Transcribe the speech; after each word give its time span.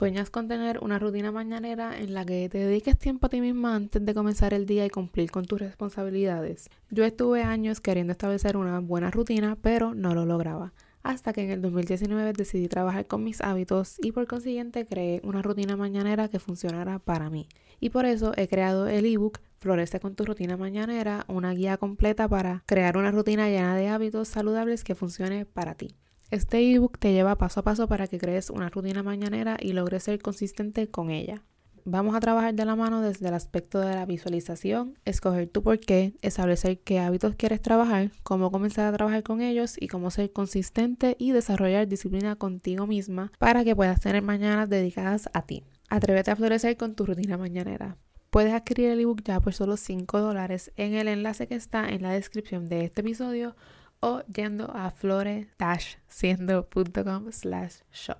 Sueñas 0.00 0.30
con 0.30 0.48
tener 0.48 0.78
una 0.78 0.98
rutina 0.98 1.30
mañanera 1.30 2.00
en 2.00 2.14
la 2.14 2.24
que 2.24 2.48
te 2.48 2.56
dediques 2.56 2.96
tiempo 2.96 3.26
a 3.26 3.28
ti 3.28 3.42
misma 3.42 3.74
antes 3.74 4.02
de 4.02 4.14
comenzar 4.14 4.54
el 4.54 4.64
día 4.64 4.86
y 4.86 4.88
cumplir 4.88 5.30
con 5.30 5.44
tus 5.44 5.60
responsabilidades. 5.60 6.70
Yo 6.88 7.04
estuve 7.04 7.42
años 7.42 7.82
queriendo 7.82 8.12
establecer 8.12 8.56
una 8.56 8.80
buena 8.80 9.10
rutina, 9.10 9.58
pero 9.60 9.94
no 9.94 10.14
lo 10.14 10.24
lograba. 10.24 10.72
Hasta 11.02 11.34
que 11.34 11.42
en 11.42 11.50
el 11.50 11.60
2019 11.60 12.32
decidí 12.32 12.66
trabajar 12.66 13.06
con 13.08 13.22
mis 13.22 13.42
hábitos 13.42 13.96
y 14.00 14.12
por 14.12 14.26
consiguiente 14.26 14.86
creé 14.86 15.20
una 15.22 15.42
rutina 15.42 15.76
mañanera 15.76 16.28
que 16.28 16.38
funcionara 16.38 16.98
para 16.98 17.28
mí. 17.28 17.46
Y 17.78 17.90
por 17.90 18.06
eso 18.06 18.32
he 18.38 18.48
creado 18.48 18.88
el 18.88 19.04
ebook 19.04 19.40
Florece 19.58 20.00
con 20.00 20.14
tu 20.14 20.24
rutina 20.24 20.56
mañanera, 20.56 21.26
una 21.28 21.52
guía 21.52 21.76
completa 21.76 22.26
para 22.26 22.62
crear 22.64 22.96
una 22.96 23.10
rutina 23.10 23.50
llena 23.50 23.76
de 23.76 23.88
hábitos 23.88 24.28
saludables 24.28 24.82
que 24.82 24.94
funcione 24.94 25.44
para 25.44 25.74
ti. 25.74 25.94
Este 26.30 26.60
ebook 26.72 26.96
te 26.98 27.12
lleva 27.12 27.36
paso 27.36 27.58
a 27.58 27.64
paso 27.64 27.88
para 27.88 28.06
que 28.06 28.18
crees 28.18 28.50
una 28.50 28.68
rutina 28.68 29.02
mañanera 29.02 29.56
y 29.58 29.72
logres 29.72 30.04
ser 30.04 30.20
consistente 30.20 30.88
con 30.88 31.10
ella. 31.10 31.42
Vamos 31.84 32.14
a 32.14 32.20
trabajar 32.20 32.54
de 32.54 32.64
la 32.64 32.76
mano 32.76 33.00
desde 33.00 33.26
el 33.26 33.34
aspecto 33.34 33.80
de 33.80 33.96
la 33.96 34.06
visualización, 34.06 34.96
escoger 35.04 35.48
tu 35.48 35.64
por 35.64 35.80
qué, 35.80 36.14
establecer 36.22 36.78
qué 36.78 37.00
hábitos 37.00 37.34
quieres 37.34 37.60
trabajar, 37.60 38.12
cómo 38.22 38.52
comenzar 38.52 38.86
a 38.86 38.96
trabajar 38.96 39.24
con 39.24 39.40
ellos 39.40 39.74
y 39.80 39.88
cómo 39.88 40.12
ser 40.12 40.32
consistente 40.32 41.16
y 41.18 41.32
desarrollar 41.32 41.88
disciplina 41.88 42.36
contigo 42.36 42.86
misma 42.86 43.32
para 43.40 43.64
que 43.64 43.74
puedas 43.74 43.98
tener 43.98 44.22
mañanas 44.22 44.68
dedicadas 44.68 45.28
a 45.32 45.42
ti. 45.42 45.64
Atrévete 45.88 46.30
a 46.30 46.36
florecer 46.36 46.76
con 46.76 46.94
tu 46.94 47.06
rutina 47.06 47.38
mañanera. 47.38 47.96
Puedes 48.30 48.52
adquirir 48.52 48.90
el 48.90 49.00
ebook 49.00 49.24
ya 49.24 49.40
por 49.40 49.52
solo 49.52 49.76
5 49.76 50.20
dólares 50.20 50.70
en 50.76 50.94
el 50.94 51.08
enlace 51.08 51.48
que 51.48 51.56
está 51.56 51.88
en 51.88 52.02
la 52.02 52.12
descripción 52.12 52.68
de 52.68 52.84
este 52.84 53.00
episodio 53.00 53.56
o 54.00 54.22
yendo 54.34 54.70
a 54.74 54.90
flore-siendo.com 54.90 57.32
slash 57.32 57.76
shop. 57.92 58.18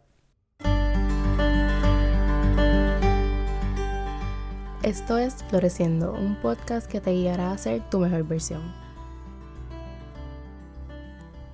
Esto 4.83 5.19
es 5.19 5.45
Floreciendo, 5.45 6.15
un 6.15 6.37
podcast 6.37 6.91
que 6.91 7.01
te 7.01 7.13
guiará 7.13 7.53
a 7.53 7.59
ser 7.59 7.83
tu 7.91 7.99
mejor 7.99 8.25
versión. 8.25 8.63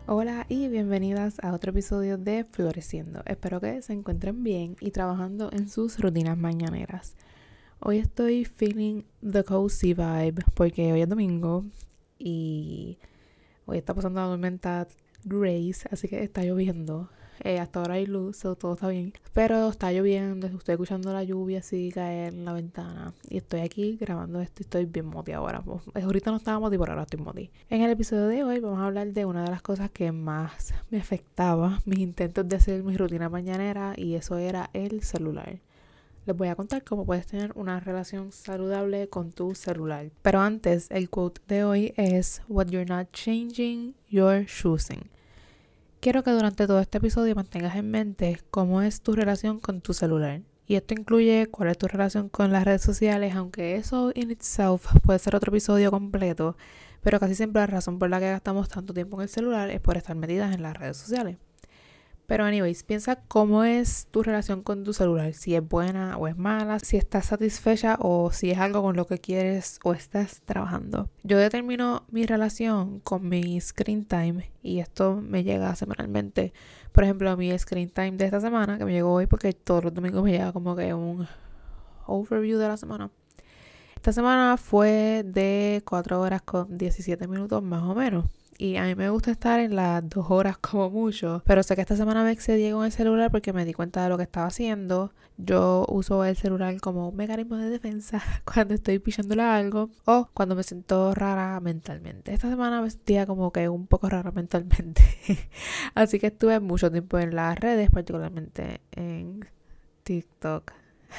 Hola 0.07 0.47
y 0.49 0.69
bienvenidas 0.69 1.43
a 1.43 1.53
otro 1.53 1.73
episodio 1.73 2.19
de 2.19 2.45
Floreciendo. 2.45 3.23
Espero 3.27 3.61
que 3.61 3.83
se 3.83 3.93
encuentren 3.93 4.45
bien 4.45 4.77
y 4.81 4.93
trabajando 4.93 5.51
en 5.53 5.69
sus 5.69 5.99
rutinas 5.99 6.39
mañaneras. 6.39 7.17
Hoy 7.81 7.99
estoy 7.99 8.45
feeling 8.45 9.03
the 9.29 9.43
cozy 9.43 9.95
vibe 9.95 10.45
porque 10.55 10.93
hoy 10.93 11.03
es 11.03 11.09
domingo 11.09 11.65
y 12.21 12.99
Hoy 13.69 13.79
está 13.79 13.95
pasando 13.95 14.21
la 14.21 14.29
tormenta 14.29 14.87
Grace, 15.25 15.89
así 15.91 16.07
que 16.07 16.23
está 16.23 16.45
lloviendo. 16.45 17.11
Eh, 17.43 17.59
hasta 17.59 17.81
ahora 17.81 17.95
hay 17.95 18.07
luz, 18.07 18.39
todo 18.39 18.75
está 18.75 18.87
bien. 18.87 19.13
Pero 19.33 19.71
está 19.71 19.91
lloviendo, 19.91 20.47
estoy 20.47 20.75
escuchando 20.75 21.13
la 21.13 21.25
lluvia 21.25 21.59
así 21.59 21.91
caer 21.93 22.33
en 22.33 22.45
la 22.45 22.53
ventana. 22.53 23.13
Y 23.29 23.39
estoy 23.39 23.61
aquí 23.61 23.97
grabando 24.01 24.41
esto 24.41 24.63
y 24.63 24.63
estoy 24.63 24.85
bien 24.85 25.07
moti 25.07 25.33
ahora. 25.33 25.63
Pues, 25.63 25.83
ahorita 25.95 26.31
no 26.31 26.37
estaba 26.37 26.61
moti, 26.61 26.79
pero 26.79 26.93
ahora 26.93 27.03
estoy 27.03 27.19
moti. 27.19 27.51
En 27.69 27.83
el 27.83 27.91
episodio 27.91 28.29
de 28.29 28.45
hoy 28.45 28.61
vamos 28.61 28.79
a 28.79 28.87
hablar 28.87 29.13
de 29.13 29.25
una 29.25 29.43
de 29.43 29.51
las 29.51 29.63
cosas 29.63 29.91
que 29.91 30.13
más 30.13 30.73
me 30.91 30.99
afectaba, 30.99 31.81
mis 31.87 31.99
intentos 31.99 32.49
de 32.49 32.55
hacer 32.55 32.85
mi 32.85 32.97
rutina 32.97 33.29
mañanera, 33.29 33.95
y 33.97 34.15
eso 34.15 34.39
era 34.39 34.71
el 34.75 35.03
celular 35.03 35.59
les 36.27 36.37
voy 36.37 36.49
a 36.49 36.57
contar 36.57 36.83
cómo 36.83 37.07
puedes 37.07 37.27
tener 37.27 37.53
una 37.55 37.79
relación 37.79 38.33
saludable 38.33 39.09
con 39.09 39.31
tu 39.31 39.55
celular. 39.55 40.11
Pero 40.23 40.41
antes, 40.41 40.91
el 40.91 41.09
quote 41.09 41.41
de 41.47 41.65
hoy 41.65 41.95
es 41.97 42.43
What 42.49 42.67
you're 42.67 42.85
not 42.85 43.13
changing, 43.13 43.95
you're 44.09 44.45
choosing. 44.45 45.09
Quiero 46.01 46.25
que 46.25 46.33
durante 46.33 46.67
todo 46.67 46.81
este 46.81 46.99
episodio 46.99 47.35
mantengas 47.37 47.77
en 47.77 47.91
mente 47.91 48.41
cómo 48.51 48.83
es 48.83 49.01
tu 49.01 49.13
relación 49.13 49.61
con 49.61 49.81
tu 49.81 49.95
celular. 49.95 50.43
Y 50.67 50.75
esto 50.75 50.95
incluye 50.95 51.47
cuál 51.47 51.69
es 51.69 51.79
tu 51.79 51.87
relación 51.87 52.29
con 52.29 52.51
las 52.51 52.65
redes 52.65 52.83
sociales, 52.83 53.37
aunque 53.37 53.77
eso 53.77 54.11
in 54.15 54.33
itself 54.33 54.87
puede 55.05 55.21
ser 55.21 55.37
otro 55.37 55.53
episodio 55.53 55.93
completo, 55.93 56.57
pero 57.03 57.21
casi 57.21 57.37
siempre 57.37 57.61
la 57.61 57.69
razón 57.69 58.01
por 58.01 58.11
la 58.11 58.19
que 58.19 58.31
gastamos 58.31 58.69
tanto 58.69 58.93
tiempo 58.93 59.17
en 59.17 59.23
el 59.23 59.29
celular 59.29 59.71
es 59.71 59.81
por 59.81 59.97
estar 59.97 60.17
metidas 60.17 60.53
en 60.53 60.63
las 60.63 60.77
redes 60.77 60.97
sociales. 60.97 61.37
Pero 62.27 62.45
anyways, 62.45 62.83
piensa 62.83 63.17
cómo 63.29 63.63
es 63.63 64.09
tu 64.11 64.23
relación 64.23 64.63
con 64.63 64.83
tu 64.83 64.93
celular, 64.93 65.33
si 65.33 65.55
es 65.55 65.67
buena 65.67 66.17
o 66.17 66.27
es 66.27 66.37
mala, 66.37 66.81
si 66.81 66.97
estás 66.97 67.27
satisfecha 67.27 67.97
o 68.01 68.33
si 68.33 68.51
es 68.51 68.59
algo 68.59 68.83
con 68.83 68.97
lo 68.97 69.07
que 69.07 69.19
quieres 69.19 69.79
o 69.85 69.93
estás 69.93 70.43
trabajando. 70.45 71.09
Yo 71.23 71.39
determino 71.39 72.05
mi 72.11 72.27
relación 72.27 72.99
con 73.01 73.29
mi 73.29 73.61
screen 73.61 74.05
time 74.05 74.51
y 74.61 74.81
esto 74.81 75.21
me 75.23 75.45
llega 75.45 75.75
semanalmente. 75.77 76.53
Por 76.91 77.05
ejemplo, 77.05 77.37
mi 77.37 77.57
screen 77.57 77.91
time 77.91 78.13
de 78.13 78.25
esta 78.25 78.41
semana, 78.41 78.77
que 78.77 78.85
me 78.85 78.93
llegó 78.93 79.13
hoy 79.13 79.27
porque 79.27 79.53
todos 79.53 79.85
los 79.85 79.95
domingos 79.95 80.25
me 80.25 80.33
llega 80.33 80.53
como 80.53 80.75
que 80.75 80.93
un 80.95 81.29
overview 82.07 82.59
de 82.59 82.69
la 82.69 82.77
semana. 82.77 83.11
Esta 83.95 84.13
semana 84.13 84.57
fue 84.57 85.23
de 85.25 85.83
4 85.85 86.21
horas 86.21 86.43
con 86.43 86.77
17 86.77 87.29
minutos 87.29 87.63
más 87.63 87.83
o 87.83 87.95
menos. 87.95 88.25
Y 88.59 88.77
a 88.77 88.85
mí 88.85 88.95
me 88.95 89.11
gusta 89.11 89.31
estar 89.31 89.61
en 89.61 89.77
las 89.77 90.09
dos 90.09 90.31
horas 90.31 90.57
como 90.59 90.91
mucho. 90.91 91.43
Pero 91.47 91.63
sé 91.63 91.75
que 91.75 91.83
esta 91.83 91.97
semana 91.97 92.25
me 92.25 92.33
excedí 92.33 92.71
con 92.71 92.85
el 92.85 92.93
celular 92.93 93.31
porque 93.31 93.53
me 93.53 93.65
di 93.65 93.75
cuenta 93.75 94.03
de 94.03 94.09
lo 94.09 94.17
que 94.17 94.23
estaba 94.23 94.47
haciendo. 94.47 95.13
Yo 95.37 95.85
uso 95.89 96.25
el 96.25 96.37
celular 96.37 96.81
como 96.81 97.11
un 97.11 97.17
mecanismo 97.17 97.57
de 97.57 97.69
defensa 97.69 98.23
cuando 98.45 98.75
estoy 98.75 98.99
pichándole 98.99 99.43
algo 99.43 99.91
o 100.07 100.31
cuando 100.33 100.55
me 100.57 100.63
siento 100.63 101.15
rara 101.15 101.61
mentalmente. 101.61 102.33
Esta 102.33 102.49
semana 102.49 102.81
me 102.81 102.91
sentía 102.91 103.27
como 103.27 103.53
que 103.53 103.69
un 103.69 103.87
poco 103.87 104.09
rara 104.09 104.31
mentalmente. 104.33 105.03
Así 105.95 106.19
que 106.19 106.29
estuve 106.29 106.59
mucho 106.61 106.91
tiempo 106.91 107.19
en 107.19 107.35
las 107.37 107.59
redes, 107.59 107.91
particularmente 107.91 108.81
en 108.93 109.47
TikTok. 110.05 110.73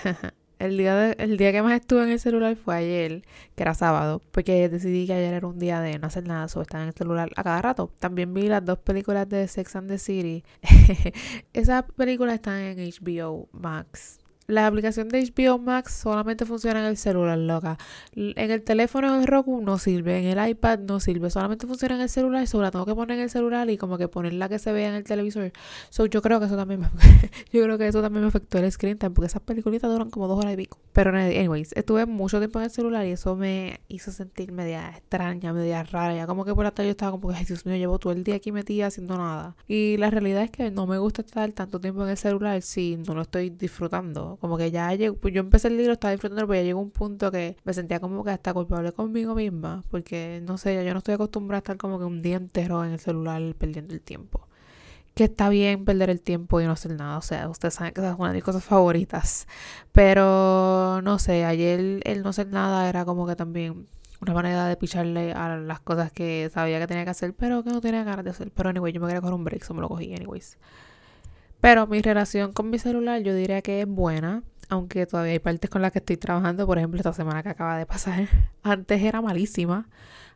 El 0.60 0.78
día, 0.78 1.12
el 1.12 1.38
día 1.38 1.52
que 1.52 1.62
más 1.62 1.80
estuve 1.80 2.04
en 2.04 2.10
el 2.10 2.20
celular 2.20 2.56
fue 2.56 2.76
ayer, 2.76 3.24
que 3.56 3.64
era 3.64 3.74
sábado, 3.76 4.22
porque 4.32 4.70
decidí 4.70 5.06
que 5.06 5.14
ayer 5.14 5.34
era 5.34 5.48
un 5.48 5.60
día 5.60 5.82
de 5.82 6.00
no 6.00 6.08
hacer 6.08 6.28
nada, 6.28 6.48
solo 6.48 6.64
estar 6.64 6.82
en 6.82 6.88
el 6.88 6.94
celular 6.94 7.30
a 7.36 7.44
cada 7.44 7.62
rato. 7.62 7.92
También 8.00 8.34
vi 8.34 8.48
las 8.48 8.66
dos 8.66 8.80
películas 8.80 9.30
de 9.30 9.48
Sex 9.48 9.76
and 9.76 9.88
the 9.88 10.00
City. 10.00 10.44
Esas 11.54 11.84
películas 11.96 12.36
están 12.36 12.60
en 12.60 12.78
HBO 12.78 13.50
Max 13.52 14.20
la 14.48 14.66
aplicación 14.66 15.10
de 15.10 15.22
HBO 15.22 15.60
Max 15.60 15.94
solamente 15.94 16.46
funciona 16.46 16.80
en 16.80 16.86
el 16.86 16.96
celular, 16.98 17.38
loca. 17.38 17.78
En 18.16 18.50
el 18.50 18.64
teléfono 18.64 19.14
en 19.14 19.28
Roku 19.28 19.62
no 19.62 19.78
sirve, 19.78 20.20
en 20.20 20.38
el 20.38 20.50
iPad 20.50 20.80
no 20.80 21.02
sirve, 21.02 21.30
solamente 21.30 21.68
funciona 21.68 21.96
en 21.96 22.02
el 22.02 22.10
celular, 22.10 22.48
solo 22.48 22.64
la 22.64 22.72
tengo 22.72 22.86
que 22.86 22.96
poner 22.96 23.18
en 23.18 23.24
el 23.26 23.30
celular 23.30 23.70
y 23.70 23.78
como 23.78 23.98
que 23.98 24.08
ponerla 24.08 24.48
que 24.48 24.58
se 24.58 24.72
vea 24.72 24.88
en 24.88 24.96
el 24.96 25.04
televisor. 25.04 25.52
So, 25.90 26.06
yo 26.06 26.22
creo 26.22 26.40
que 26.40 26.46
eso 26.46 26.56
también 26.56 26.80
me 26.80 26.88
yo 27.52 27.62
creo 27.62 27.78
que 27.78 27.88
eso 27.88 28.02
también 28.02 28.22
me 28.22 28.30
afectó 28.30 28.58
el 28.58 28.72
screen 28.72 28.98
time 28.98 29.12
porque 29.12 29.28
esas 29.28 29.42
películas 29.42 29.82
duran 29.82 30.10
como 30.10 30.30
dos 30.30 30.40
horas 30.40 30.54
y 30.54 30.58
pico. 30.58 30.80
Pero 30.94 31.12
anyways, 31.12 31.74
estuve 31.74 32.06
mucho 32.06 32.40
tiempo 32.40 32.60
en 32.60 32.66
el 32.66 32.72
celular 32.72 33.06
y 33.06 33.12
eso 33.12 33.36
me 33.36 33.82
hizo 33.90 34.12
sentir 34.12 34.54
media 34.54 34.92
extraña, 34.92 35.52
media 35.52 35.84
rara. 35.84 36.16
Ya 36.16 36.26
como 36.26 36.46
que 36.46 36.56
por 36.56 36.64
la 36.64 36.72
tarde 36.72 36.88
yo 36.88 36.92
estaba 36.92 37.12
como 37.12 37.34
que, 37.34 37.44
Dios 37.44 37.66
mío, 37.66 37.76
llevo 37.76 38.00
todo 38.00 38.14
el 38.14 38.24
día 38.24 38.36
aquí 38.36 38.54
metida 38.54 38.88
haciendo 38.88 39.18
nada. 39.18 39.58
Y 39.68 39.98
la 39.98 40.10
realidad 40.10 40.44
es 40.44 40.52
que 40.52 40.72
no 40.72 40.88
me 40.88 40.98
gusta 40.98 41.22
estar 41.22 41.52
tanto 41.52 41.82
tiempo 41.82 42.04
en 42.04 42.10
el 42.12 42.18
celular 42.18 42.62
si 42.62 42.96
no 42.96 43.14
lo 43.14 43.24
estoy 43.24 43.50
disfrutando 43.50 44.37
como 44.40 44.58
que 44.58 44.72
ya 44.72 44.94
llegó, 44.96 45.16
pues 45.18 45.34
yo 45.34 45.42
empecé 45.42 45.68
el 45.70 45.78
libro, 45.78 45.94
estaba 45.94 46.12
disfrutando, 46.12 46.48
pero 46.48 46.60
ya 46.60 46.64
llegó 46.66 46.80
un 46.80 46.92
punto 46.92 47.32
que 47.32 47.58
me 47.64 47.74
sentía 47.74 48.00
como 48.00 48.24
que 48.24 48.32
hasta 48.32 48.54
culpable 48.54 48.92
conmigo 48.92 49.36
misma, 49.36 49.84
porque 49.90 50.42
no 50.46 50.58
sé, 50.58 50.86
yo 50.86 50.94
no 50.94 51.00
estoy 51.00 51.16
acostumbrada 51.16 51.58
a 51.58 51.60
estar 51.60 51.78
como 51.78 52.00
que 52.00 52.06
un 52.06 52.22
día 52.22 52.38
entero 52.38 52.84
en 52.86 52.92
el 52.92 53.00
celular 53.00 53.42
perdiendo 53.58 53.94
el 53.94 54.02
tiempo. 54.02 54.48
Que 55.16 55.26
está 55.26 55.50
bien 55.50 55.84
perder 55.86 56.12
el 56.12 56.22
tiempo 56.22 56.62
y 56.62 56.66
no 56.66 56.74
hacer 56.74 56.92
nada, 56.96 57.18
o 57.18 57.22
sea, 57.22 57.50
ustedes 57.50 57.74
saben 57.74 57.94
que 57.94 58.02
esa 58.02 58.12
es 58.12 58.20
una 58.20 58.30
de 58.30 58.36
mis 58.36 58.44
cosas 58.44 58.64
favoritas, 58.64 59.48
pero 59.92 61.02
no 61.02 61.20
sé, 61.20 61.44
ayer 61.46 62.02
el 62.04 62.24
no 62.24 62.30
hacer 62.30 62.48
nada 62.48 62.88
era 62.90 63.06
como 63.06 63.26
que 63.28 63.36
también 63.36 63.88
una 64.22 64.34
manera 64.34 64.68
de 64.68 64.76
picharle 64.78 65.34
a 65.34 65.58
las 65.58 65.80
cosas 65.80 66.12
que 66.12 66.50
sabía 66.54 66.80
que 66.80 66.88
tenía 66.88 67.04
que 67.04 67.12
hacer, 67.12 67.34
pero 67.36 67.64
que 67.64 67.70
no 67.72 67.82
tenía 67.82 68.04
ganas 68.04 68.26
de 68.26 68.32
hacer. 68.32 68.52
Pero 68.52 68.70
anyway, 68.70 68.92
yo 68.94 69.00
me 69.00 69.08
quería 69.08 69.22
coger 69.22 69.36
un 69.36 69.44
break, 69.44 69.64
eso 69.64 69.74
me 69.74 69.82
lo 69.82 69.90
cogí, 69.90 70.14
anyways. 70.14 70.58
Pero 71.62 71.88
mi 71.88 72.02
relación 72.02 72.54
con 72.54 72.70
mi 72.70 72.80
celular 72.80 73.22
yo 73.22 73.34
diría 73.34 73.62
que 73.62 73.82
es 73.82 73.88
buena, 73.88 74.44
aunque 74.70 75.06
todavía 75.06 75.34
hay 75.34 75.40
partes 75.40 75.70
con 75.70 75.82
las 75.82 75.92
que 75.92 76.00
estoy 76.00 76.18
trabajando, 76.18 76.66
por 76.66 76.78
ejemplo, 76.78 77.00
esta 77.00 77.14
semana 77.14 77.44
que 77.44 77.50
acaba 77.50 77.78
de 77.78 77.86
pasar. 77.86 78.28
Antes 78.64 79.02
era 79.02 79.22
malísima. 79.22 79.90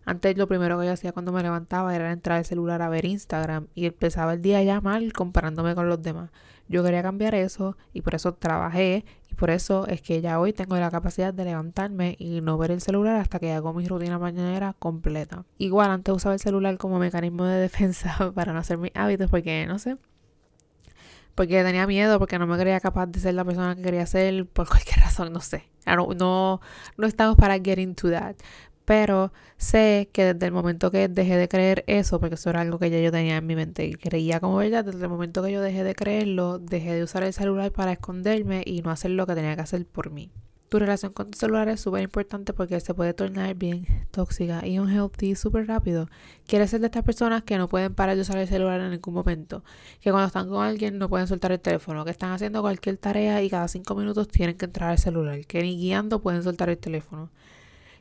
Antes 0.04 0.36
lo 0.36 0.48
primero 0.48 0.80
que 0.80 0.88
yo 0.88 0.94
hacía 0.94 1.12
cuando 1.12 1.32
me 1.32 1.44
levantaba 1.44 1.96
era 1.96 2.12
entrar 2.12 2.40
al 2.40 2.46
celular 2.46 2.82
a 2.82 2.90
ver 2.90 3.06
Instagram 3.06 3.68
y 3.76 3.86
empezaba 3.86 4.34
el 4.34 4.42
día 4.42 4.64
ya 4.64 4.82
mal 4.82 5.14
comparándome 5.14 5.76
con 5.76 5.90
los 5.90 6.02
demás. 6.02 6.32
Yo 6.68 6.84
quería 6.84 7.04
cambiar 7.04 7.36
eso 7.36 7.78
y 7.94 8.02
por 8.02 8.16
eso 8.16 8.34
trabajé 8.34 9.06
y 9.30 9.36
por 9.36 9.52
eso 9.52 9.86
es 9.88 10.02
que 10.02 10.22
ya 10.22 10.40
hoy 10.40 10.54
tengo 10.54 10.76
la 10.78 10.90
capacidad 10.90 11.34
de 11.34 11.46
levantarme 11.46 12.16
y 12.18 12.42
no 12.42 12.58
ver 12.58 12.72
el 12.72 12.82
celular 12.82 13.18
hasta 13.18 13.40
que 13.40 13.52
hago 13.52 13.74
mi 13.74 13.88
rutina 13.88 14.18
mañanera 14.18 14.74
completa. 14.80 15.46
Igual 15.58 15.92
antes 15.92 16.16
usaba 16.16 16.34
el 16.34 16.40
celular 16.40 16.78
como 16.78 16.98
mecanismo 16.98 17.46
de 17.46 17.60
defensa 17.60 18.32
para 18.34 18.54
no 18.54 18.60
hacer 18.60 18.78
mis 18.80 18.92
hábitos 18.96 19.30
porque 19.30 19.68
no 19.68 19.78
sé, 19.78 19.98
porque 21.36 21.64
tenía 21.64 21.88
miedo, 21.88 22.20
porque 22.20 22.40
no 22.40 22.48
me 22.48 22.58
creía 22.58 22.80
capaz 22.80 23.08
de 23.08 23.20
ser 23.20 23.34
la 23.34 23.46
persona 23.46 23.76
que 23.76 23.82
quería 23.82 24.06
ser, 24.06 24.46
por 24.48 24.68
cualquier 24.70 25.00
razón, 25.00 25.34
no 25.34 25.40
sé. 25.40 25.66
No, 25.86 26.10
no, 26.16 26.62
no 26.98 27.08
estamos 27.08 27.36
para 27.36 27.56
get 27.60 27.80
into 27.80 28.10
that. 28.12 28.36
Pero 28.86 29.32
sé 29.58 30.10
que 30.12 30.34
desde 30.34 30.46
el 30.48 30.52
momento 30.52 30.92
que 30.92 31.08
dejé 31.08 31.38
de 31.38 31.48
creer 31.48 31.84
eso, 31.88 32.20
porque 32.20 32.36
eso 32.36 32.50
era 32.50 32.62
algo 32.62 32.80
que 32.80 32.90
ya 32.90 33.00
yo 33.00 33.12
tenía 33.12 33.38
en 33.38 33.46
mi 33.46 33.56
mente 33.56 33.86
y 33.86 33.94
creía 33.94 34.40
como 34.40 34.58
verdad, 34.58 34.84
desde 34.84 35.04
el 35.04 35.10
momento 35.10 35.44
que 35.44 35.52
yo 35.52 35.62
dejé 35.62 35.84
de 35.84 35.96
creerlo, 35.96 36.60
dejé 36.60 36.94
de 36.96 37.04
usar 37.04 37.24
el 37.24 37.34
celular 37.34 37.72
para 37.72 37.94
esconderme 37.94 38.64
y 38.66 38.82
no 38.82 38.92
hacer 38.92 39.12
lo 39.12 39.26
que 39.28 39.36
tenía 39.36 39.56
que 39.56 39.62
hacer 39.62 39.86
por 39.86 40.10
mí. 40.12 40.32
Tu 40.72 40.80
relación 40.80 41.12
con 41.12 41.30
tu 41.30 41.38
celular 41.38 41.68
es 41.68 41.82
súper 41.82 42.02
importante 42.02 42.54
porque 42.54 42.80
se 42.80 42.94
puede 42.94 43.14
tornar 43.14 43.56
bien 43.56 43.86
tóxica 44.10 44.66
y 44.66 44.80
unhealthy 44.80 45.36
súper 45.36 45.68
rápido. 45.68 46.08
Quieres 46.48 46.70
ser 46.70 46.80
de 46.80 46.86
estas 46.86 47.04
personas 47.04 47.44
que 47.44 47.58
no 47.58 47.68
pueden 47.68 47.94
parar 47.94 48.16
de 48.16 48.22
usar 48.22 48.38
el 48.38 48.48
celular 48.48 48.80
en 48.80 48.92
ningún 48.92 49.14
momento, 49.14 49.66
que 50.00 50.12
cuando 50.12 50.28
están 50.28 50.48
con 50.48 50.64
alguien 50.64 50.98
no 50.98 51.10
pueden 51.10 51.28
soltar 51.28 51.52
el 51.52 51.60
teléfono, 51.60 52.06
que 52.06 52.12
están 52.12 52.32
haciendo 52.32 52.62
cualquier 52.62 52.96
tarea 52.96 53.42
y 53.42 53.50
cada 53.50 53.68
cinco 53.68 53.96
minutos 53.96 54.30
tienen 54.30 54.56
que 54.56 54.64
entrar 54.64 54.92
al 54.92 54.98
celular, 54.98 55.46
que 55.46 55.62
ni 55.62 55.76
guiando 55.76 56.22
pueden 56.22 56.42
soltar 56.42 56.70
el 56.70 56.78
teléfono. 56.78 57.30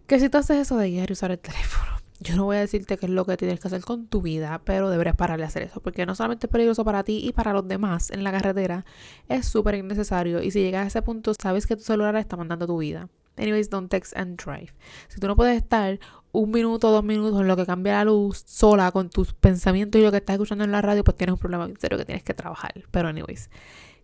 Que 0.07 0.21
si 0.21 0.29
tú 0.29 0.39
haces 0.39 0.59
eso 0.59 0.77
de 0.77 0.91
guiar 0.91 1.11
y 1.11 1.15
usar 1.15 1.33
el 1.33 1.41
teléfono, 1.41 2.00
yo 2.21 2.37
no 2.37 2.45
voy 2.45 2.57
a 2.57 2.61
decirte 2.61 2.99
qué 2.99 3.07
es 3.07 3.13
lo 3.13 3.25
que 3.25 3.37
tienes 3.37 3.61
que 3.61 3.69
hacer 3.69 3.81
con 3.81 4.07
tu 4.07 4.21
vida, 4.21 4.61
pero 4.65 4.91
deberías 4.91 5.17
parar 5.17 5.39
de 5.39 5.47
hacer 5.47 5.63
eso, 5.63 5.81
porque 5.81 6.05
no 6.05 6.15
solamente 6.15 6.47
es 6.47 6.53
peligroso 6.53 6.85
para 6.85 7.03
ti 7.03 7.23
y 7.25 7.33
para 7.33 7.53
los 7.55 7.67
demás 7.67 8.11
en 8.11 8.25
la 8.25 8.31
carretera, 8.31 8.85
es 9.29 9.47
súper 9.47 9.77
innecesario 9.77 10.43
y 10.43 10.51
si 10.51 10.61
llegas 10.61 10.85
a 10.85 10.89
ese 10.89 11.03
punto 11.03 11.33
sabes 11.35 11.67
que 11.67 11.77
tu 11.77 11.83
celular 11.83 12.15
está 12.17 12.37
mandando 12.37 12.67
tu 12.67 12.79
vida. 12.79 13.09
Anyways, 13.39 13.71
don't 13.71 13.91
text 13.91 14.15
and 14.17 14.37
drive. 14.37 14.73
Si 15.09 15.19
tú 15.19 15.27
no 15.27 15.35
puedes 15.35 15.57
estar 15.57 15.99
un 16.33 16.51
minuto, 16.51 16.91
dos 16.91 17.03
minutos 17.03 17.41
en 17.41 17.49
lo 17.49 17.57
que 17.57 17.65
cambia 17.65 17.95
la 17.95 18.05
luz 18.05 18.43
sola 18.47 18.93
con 18.93 19.09
tus 19.09 19.33
pensamientos 19.33 19.99
y 19.99 20.05
lo 20.05 20.11
que 20.11 20.19
estás 20.19 20.35
escuchando 20.35 20.65
en 20.65 20.73
la 20.73 20.83
radio, 20.83 21.03
pues 21.03 21.17
tienes 21.17 21.33
un 21.33 21.39
problema 21.39 21.69
serio 21.79 21.97
que 21.97 22.05
tienes 22.05 22.23
que 22.23 22.35
trabajar. 22.35 22.75
Pero 22.91 23.09
anyways, 23.09 23.49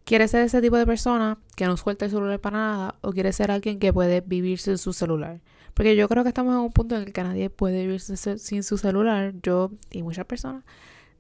¿quieres 0.05 0.31
ser 0.31 0.43
ese 0.43 0.63
tipo 0.63 0.77
de 0.79 0.87
persona 0.87 1.39
que 1.55 1.67
no 1.67 1.77
suelta 1.77 2.07
el 2.07 2.11
celular 2.11 2.41
para 2.41 2.57
nada 2.57 2.95
o 3.03 3.13
quieres 3.13 3.37
ser 3.37 3.51
alguien 3.51 3.79
que 3.79 3.93
puede 3.93 4.23
vivir 4.23 4.59
sin 4.59 4.79
su 4.79 4.95
celular? 4.95 5.41
Porque 5.77 5.95
yo 5.95 6.09
creo 6.09 6.23
que 6.23 6.31
estamos 6.31 6.55
en 6.55 6.61
un 6.61 6.73
punto 6.73 6.97
en 6.97 7.03
el 7.03 7.13
que 7.13 7.23
nadie 7.23 7.51
puede 7.51 7.83
vivir 7.83 8.01
sin 8.01 8.63
su 8.63 8.79
celular. 8.79 9.35
Yo 9.43 9.73
y 9.91 10.03
muchas 10.03 10.25
personas 10.25 10.65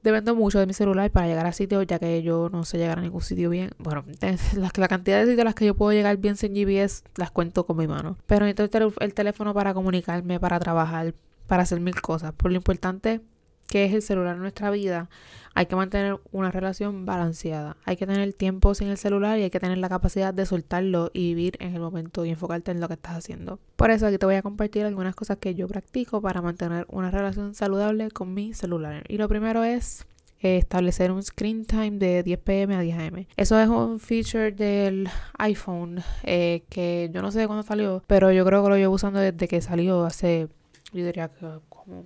dependo 0.03 0.35
mucho 0.35 0.59
de 0.59 0.67
mi 0.67 0.73
celular 0.73 1.11
para 1.11 1.27
llegar 1.27 1.45
a 1.47 1.53
sitios, 1.53 1.87
ya 1.87 1.99
que 1.99 2.23
yo 2.23 2.49
no 2.49 2.65
sé 2.65 2.79
llegar 2.79 2.99
a 2.99 3.03
ningún 3.03 3.21
sitio 3.21 3.51
bien. 3.51 3.73
Bueno, 3.77 4.03
la, 4.57 4.71
la 4.75 4.89
cantidad 4.89 5.19
de 5.19 5.27
sitios 5.27 5.41
a 5.41 5.45
las 5.45 5.55
que 5.55 5.67
yo 5.67 5.75
puedo 5.75 5.93
llegar 5.93 6.17
bien 6.17 6.37
sin 6.37 6.55
GPS 6.55 7.03
las 7.17 7.31
cuento 7.31 7.67
con 7.67 7.77
mi 7.77 7.87
mano. 7.87 8.17
Pero 8.27 8.47
necesito 8.47 8.95
el 9.01 9.13
teléfono 9.13 9.53
para 9.53 9.75
comunicarme, 9.75 10.41
para 10.41 10.59
trabajar, 10.59 11.13
para 11.47 11.65
hacer 11.65 11.81
mil 11.81 12.01
cosas. 12.01 12.33
Por 12.33 12.51
lo 12.51 12.57
importante 12.57 13.21
que 13.69 13.85
es 13.85 13.93
el 13.95 14.03
celular 14.03 14.37
en 14.37 14.43
nuestra 14.43 14.71
vida, 14.71 15.09
hay 15.57 15.67
que 15.67 15.75
mantener 15.75 16.21
una 16.33 16.51
relación 16.51 17.07
balanceada. 17.07 17.79
Hay 17.85 17.97
que 17.97 18.07
tener 18.07 18.31
tiempo 18.35 18.75
sin 18.75 18.89
el 18.89 18.99
celular 18.99 19.39
y 19.39 19.43
hay 19.45 19.51
que 19.51 19.59
tener 19.59 19.79
la 19.79 19.89
capacidad 19.89 20.35
de 20.35 20.45
soltarlo 20.45 21.11
y 21.15 21.35
vivir 21.35 21.57
en 21.61 21.75
el 21.75 21.81
momento 21.81 22.27
y 22.27 22.31
enfocarte 22.31 22.73
en 22.73 22.81
lo 22.81 22.89
que 22.89 22.95
estás 22.95 23.17
haciendo. 23.17 23.59
Por 23.77 23.91
eso 23.91 24.07
aquí 24.07 24.19
te 24.19 24.27
voy 24.27 24.35
a 24.35 24.43
compartir 24.43 24.85
algunas 24.85 25.15
cosas 25.15 25.39
que 25.39 25.55
yo 25.55 25.67
practico 25.67 26.21
para 26.21 26.43
mantener 26.43 26.85
una 26.91 27.11
relación 27.11 27.55
saludable 27.55 28.11
con 28.11 28.35
mi 28.35 28.53
celular. 28.53 29.05
Y 29.09 29.17
lo 29.17 29.29
primero 29.29 29.65
es 29.65 30.07
eh, 30.41 30.59
establecer 30.59 31.11
un 31.11 31.23
screen 31.23 31.65
time 31.65 31.93
de 31.93 32.23
10 32.23 32.39
pm 32.41 32.77
a 32.77 32.81
10 32.81 32.99
am. 32.99 33.27
Eso 33.39 33.59
es 33.59 33.69
un 33.69 33.99
feature 33.99 34.53
del 34.53 35.09
iPhone 35.39 36.03
eh, 36.23 36.65
que 36.69 37.11
yo 37.15 37.23
no 37.23 37.33
sé 37.33 37.41
de 37.41 37.47
cuándo 37.47 37.63
salió, 37.63 38.03
pero 38.07 38.31
yo 38.31 38.45
creo 38.45 38.63
que 38.63 38.69
lo 38.69 38.77
llevo 38.77 38.95
usando 38.95 39.21
desde 39.21 39.49
que 39.49 39.63
salió 39.63 40.05
hace, 40.05 40.49
yo 40.93 41.07
diría 41.07 41.29
que 41.29 41.47
como 41.71 42.05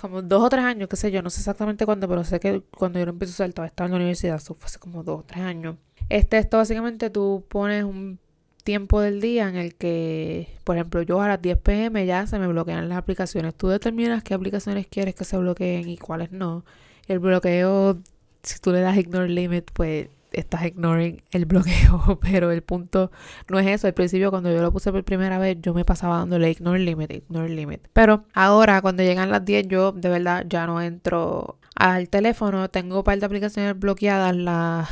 como 0.00 0.22
dos 0.22 0.42
o 0.42 0.48
tres 0.48 0.64
años, 0.64 0.88
qué 0.88 0.96
sé 0.96 1.10
yo, 1.10 1.22
no 1.22 1.30
sé 1.30 1.40
exactamente 1.40 1.86
cuándo, 1.86 2.08
pero 2.08 2.24
sé 2.24 2.40
que 2.40 2.62
cuando 2.76 2.98
yo 2.98 3.06
lo 3.06 3.12
empecé 3.12 3.32
a 3.32 3.34
usar 3.34 3.48
estaba, 3.48 3.66
estaba 3.66 3.86
en 3.86 3.92
la 3.92 3.96
universidad, 3.96 4.36
eso 4.36 4.54
fue 4.54 4.66
hace 4.66 4.78
como 4.78 5.02
dos 5.02 5.20
o 5.20 5.22
tres 5.24 5.44
años. 5.44 5.76
Este, 6.08 6.38
esto 6.38 6.56
básicamente 6.56 7.10
tú 7.10 7.44
pones 7.48 7.84
un 7.84 8.18
tiempo 8.64 9.00
del 9.00 9.20
día 9.20 9.48
en 9.48 9.56
el 9.56 9.74
que, 9.74 10.48
por 10.64 10.76
ejemplo, 10.76 11.02
yo 11.02 11.20
a 11.20 11.28
las 11.28 11.42
10 11.42 11.58
pm 11.58 12.06
ya 12.06 12.26
se 12.26 12.38
me 12.38 12.46
bloquean 12.46 12.88
las 12.88 12.98
aplicaciones. 12.98 13.54
Tú 13.54 13.68
determinas 13.68 14.22
qué 14.22 14.34
aplicaciones 14.34 14.86
quieres 14.88 15.14
que 15.14 15.24
se 15.24 15.36
bloqueen 15.38 15.88
y 15.88 15.96
cuáles 15.98 16.32
no. 16.32 16.64
El 17.08 17.18
bloqueo, 17.18 17.98
si 18.42 18.58
tú 18.60 18.72
le 18.72 18.80
das 18.80 18.96
ignore 18.96 19.28
limit, 19.28 19.70
pues 19.72 20.08
estás 20.32 20.64
ignoring 20.66 21.22
el 21.32 21.46
bloqueo, 21.46 22.18
pero 22.22 22.50
el 22.50 22.62
punto 22.62 23.10
no 23.48 23.58
es 23.58 23.66
eso. 23.66 23.86
Al 23.86 23.94
principio, 23.94 24.30
cuando 24.30 24.50
yo 24.50 24.62
lo 24.62 24.72
puse 24.72 24.92
por 24.92 25.04
primera 25.04 25.38
vez, 25.38 25.58
yo 25.60 25.74
me 25.74 25.84
pasaba 25.84 26.18
dándole 26.18 26.50
ignore 26.50 26.80
limit, 26.80 27.10
ignore 27.10 27.48
limit. 27.48 27.88
Pero 27.92 28.24
ahora, 28.34 28.80
cuando 28.82 29.02
llegan 29.02 29.30
las 29.30 29.44
10, 29.44 29.68
yo 29.68 29.92
de 29.92 30.08
verdad 30.08 30.44
ya 30.48 30.66
no 30.66 30.80
entro 30.80 31.58
al 31.74 32.08
teléfono. 32.08 32.68
Tengo 32.70 32.98
un 32.98 33.04
par 33.04 33.18
de 33.18 33.26
aplicaciones 33.26 33.78
bloqueadas, 33.78 34.36
las 34.36 34.88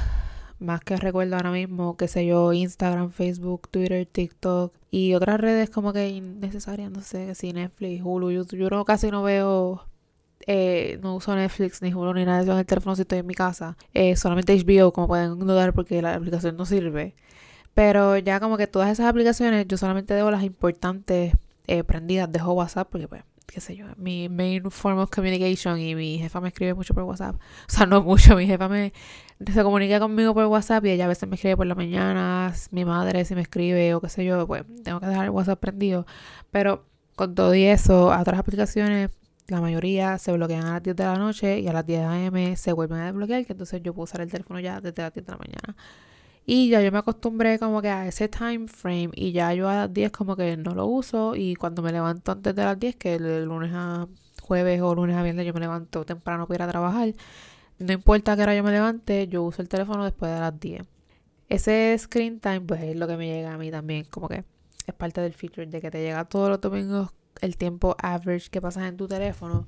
más 0.59 0.81
que 0.81 0.97
recuerdo 0.97 1.37
ahora 1.37 1.51
mismo, 1.53 1.97
qué 1.97 2.09
sé 2.09 2.27
yo, 2.27 2.53
Instagram, 2.53 3.11
Facebook, 3.11 3.69
Twitter, 3.69 4.07
TikTok 4.07 4.75
y 4.91 5.15
otras 5.15 5.41
redes 5.41 5.71
como 5.71 5.93
que 5.93 6.09
innecesarias, 6.09 6.91
no 6.91 7.01
sé, 7.03 7.35
si 7.35 7.53
Netflix, 7.53 8.03
Hulu, 8.05 8.31
YouTube. 8.31 8.59
Yo 8.59 8.71
no, 8.71 8.85
casi 8.85 9.11
no 9.11 9.23
veo 9.23 9.85
eh, 10.51 10.99
no 11.03 11.15
uso 11.15 11.37
Netflix 11.37 11.83
ni 11.83 11.93
Hulu 11.93 12.15
ni 12.15 12.25
nada 12.25 12.39
de 12.39 12.45
eso 12.45 12.53
en 12.53 12.59
el 12.59 12.65
teléfono 12.65 12.97
si 12.97 13.03
estoy 13.03 13.19
en 13.19 13.27
mi 13.27 13.35
casa. 13.35 13.77
Eh, 13.93 14.17
solamente 14.17 14.57
HBO, 14.57 14.95
como 14.95 15.07
pueden 15.07 15.39
dudar, 15.39 15.75
porque 15.75 16.01
la 16.01 16.15
aplicación 16.15 16.57
no 16.57 16.65
sirve. 16.65 17.15
Pero 17.75 18.17
ya 18.17 18.41
como 18.41 18.57
que 18.57 18.67
todas 18.67 18.91
esas 18.91 19.07
aplicaciones, 19.07 19.67
yo 19.69 19.77
solamente 19.77 20.15
dejo 20.15 20.31
las 20.31 20.43
importantes 20.45 21.35
eh, 21.67 21.85
prendidas. 21.85 22.33
Dejo 22.33 22.55
WhatsApp 22.55 22.89
porque, 22.91 23.07
pues, 23.07 23.25
qué 23.47 23.61
sé 23.61 23.77
yo, 23.77 23.85
mi 23.99 24.31
main 24.31 24.71
form 24.71 24.99
of 25.01 25.11
communication 25.11 25.79
y 25.79 25.95
mi 25.95 26.19
jefa 26.19 26.41
me 26.41 26.49
escribe 26.49 26.73
mucho 26.73 26.95
por 26.95 27.03
WhatsApp. 27.03 27.37
O 27.69 27.71
sea, 27.73 27.85
no 27.85 28.03
mucho, 28.03 28.35
mi 28.35 28.47
jefa 28.47 28.69
me 28.69 28.95
se 29.53 29.63
comunica 29.63 30.01
conmigo 30.01 30.33
por 30.33 30.47
WhatsApp 30.47 30.85
y 30.87 30.91
ella 30.93 31.05
a 31.05 31.09
veces 31.09 31.29
me 31.29 31.37
escribe 31.37 31.59
por 31.59 31.67
la 31.67 31.75
mañana, 31.75 32.55
mi 32.71 32.87
madre 32.87 33.25
si 33.27 33.35
me 33.35 33.43
escribe 33.43 33.95
o 33.95 34.01
qué 34.01 34.09
sé 34.09 34.25
yo, 34.25 34.47
pues 34.47 34.65
tengo 34.83 34.99
que 34.99 35.07
dejar 35.07 35.27
el 35.27 35.31
WhatsApp 35.31 35.61
prendido. 35.61 36.07
Pero 36.51 36.87
con 37.17 37.35
todo 37.35 37.55
y 37.55 37.65
eso, 37.65 38.13
a 38.13 38.21
otras 38.21 38.41
aplicaciones 38.41 39.11
la 39.49 39.61
mayoría 39.61 40.19
se 40.19 40.33
bloquean 40.33 40.65
a 40.67 40.75
las 40.75 40.83
10 40.83 40.97
de 40.97 41.05
la 41.05 41.17
noche 41.17 41.61
y 41.61 41.69
a 41.69 41.73
las 41.73 41.87
10 41.87 42.01
a.m. 42.03 42.57
se 42.57 42.73
vuelven 42.73 42.99
a 43.01 43.07
desbloquear, 43.07 43.47
que 43.47 43.53
entonces 43.53 43.83
yo 43.83 43.95
puedo 43.95 44.05
usar 44.05 44.21
el 44.21 44.31
teléfono 44.31 44.61
ya 44.61 44.81
desde 44.81 45.03
las 45.03 45.13
10 45.13 45.27
de 45.27 45.33
la 45.33 45.39
mañana. 45.39 45.77
Y 46.47 46.71
ya 46.71 46.81
yo 46.83 46.91
me 46.93 46.99
acostumbré 46.99 47.59
como 47.59 47.83
que 47.83 47.89
a 47.91 48.07
ese 48.07 48.29
time 48.29 48.69
frame 48.69 49.11
y 49.15 49.33
ya 49.33 49.53
yo 49.55 49.69
a 49.69 49.75
las 49.75 49.93
10 49.93 50.11
como 50.13 50.37
que 50.37 50.57
no 50.57 50.75
lo 50.75 50.87
uso 50.87 51.35
y 51.37 51.55
cuando 51.57 51.83
me 51.83 51.93
levanto 51.93 52.33
antes 52.33 52.55
de 52.55 52.65
las 52.65 52.79
10, 52.79 52.97
que 52.97 53.15
el 53.17 53.45
lunes 53.45 53.71
a 53.75 54.09
jueves 54.43 54.81
o 54.81 54.95
lunes 54.95 55.17
a 55.17 55.23
viernes 55.23 55.47
yo 55.47 55.53
me 55.53 55.61
levanto 55.61 56.05
temprano 56.05 56.47
para 56.47 56.57
ir 56.57 56.63
a 56.63 56.69
trabajar, 56.69 57.13
no 57.79 57.93
importa 57.93 58.37
que 58.37 58.43
hora 58.43 58.55
yo 58.55 58.63
me 58.63 58.73
levante, 58.73 59.29
yo 59.29 59.43
uso 59.43 59.63
el 59.63 59.69
teléfono 59.69 60.05
después 60.05 60.33
de 60.33 60.41
las 60.41 60.59
10. 60.59 60.83
Ese 61.49 61.97
screen 61.99 62.41
time 62.41 62.63
pues 62.63 62.83
es 62.83 62.97
lo 62.97 63.07
que 63.07 63.17
me 63.17 63.27
llega 63.27 63.55
a 63.55 63.59
mí 63.59 63.71
también, 63.71 64.05
como 64.07 64.29
que 64.29 64.45
es 64.87 64.95
parte 64.95 65.21
del 65.21 65.35
feature 65.35 65.67
de 65.67 65.81
que 65.81 65.91
te 65.91 66.03
llega 66.03 66.25
todos 66.25 66.49
los 66.51 66.61
domingos 66.61 67.11
el 67.41 67.57
tiempo 67.57 67.97
average 68.03 68.51
que 68.51 68.61
pasas 68.61 68.85
en 68.85 68.97
tu 68.97 69.09
teléfono, 69.09 69.67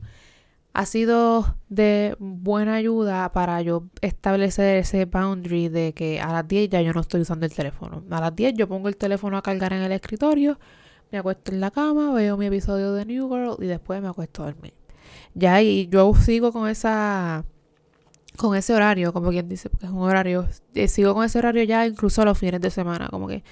ha 0.72 0.86
sido 0.86 1.56
de 1.68 2.16
buena 2.18 2.74
ayuda 2.74 3.32
para 3.32 3.60
yo 3.62 3.84
establecer 4.02 4.78
ese 4.78 5.04
boundary 5.04 5.68
de 5.68 5.92
que 5.92 6.20
a 6.20 6.32
las 6.32 6.46
10 6.46 6.70
ya 6.70 6.80
yo 6.82 6.92
no 6.92 7.00
estoy 7.00 7.22
usando 7.22 7.46
el 7.46 7.52
teléfono. 7.52 8.04
A 8.10 8.20
las 8.20 8.34
10 8.36 8.54
yo 8.54 8.68
pongo 8.68 8.88
el 8.88 8.96
teléfono 8.96 9.36
a 9.36 9.42
cargar 9.42 9.72
en 9.72 9.82
el 9.82 9.92
escritorio, 9.92 10.58
me 11.10 11.18
acuesto 11.18 11.52
en 11.52 11.60
la 11.60 11.70
cama, 11.70 12.12
veo 12.12 12.36
mi 12.36 12.46
episodio 12.46 12.92
de 12.92 13.04
New 13.04 13.28
Girl 13.28 13.56
y 13.58 13.66
después 13.66 14.00
me 14.00 14.08
acuesto 14.08 14.42
a 14.42 14.46
dormir. 14.46 14.74
Ya 15.34 15.60
y 15.60 15.88
yo 15.88 16.12
sigo 16.14 16.52
con 16.52 16.68
esa 16.68 17.44
con 18.36 18.56
ese 18.56 18.72
horario, 18.72 19.12
como 19.12 19.30
quien 19.30 19.48
dice, 19.48 19.68
porque 19.68 19.86
es 19.86 19.92
un 19.92 19.98
horario, 19.98 20.48
eh, 20.74 20.88
sigo 20.88 21.14
con 21.14 21.24
ese 21.24 21.38
horario 21.38 21.62
ya 21.64 21.86
incluso 21.86 22.24
los 22.24 22.38
fines 22.38 22.60
de 22.60 22.70
semana, 22.70 23.08
como 23.08 23.26
que 23.28 23.42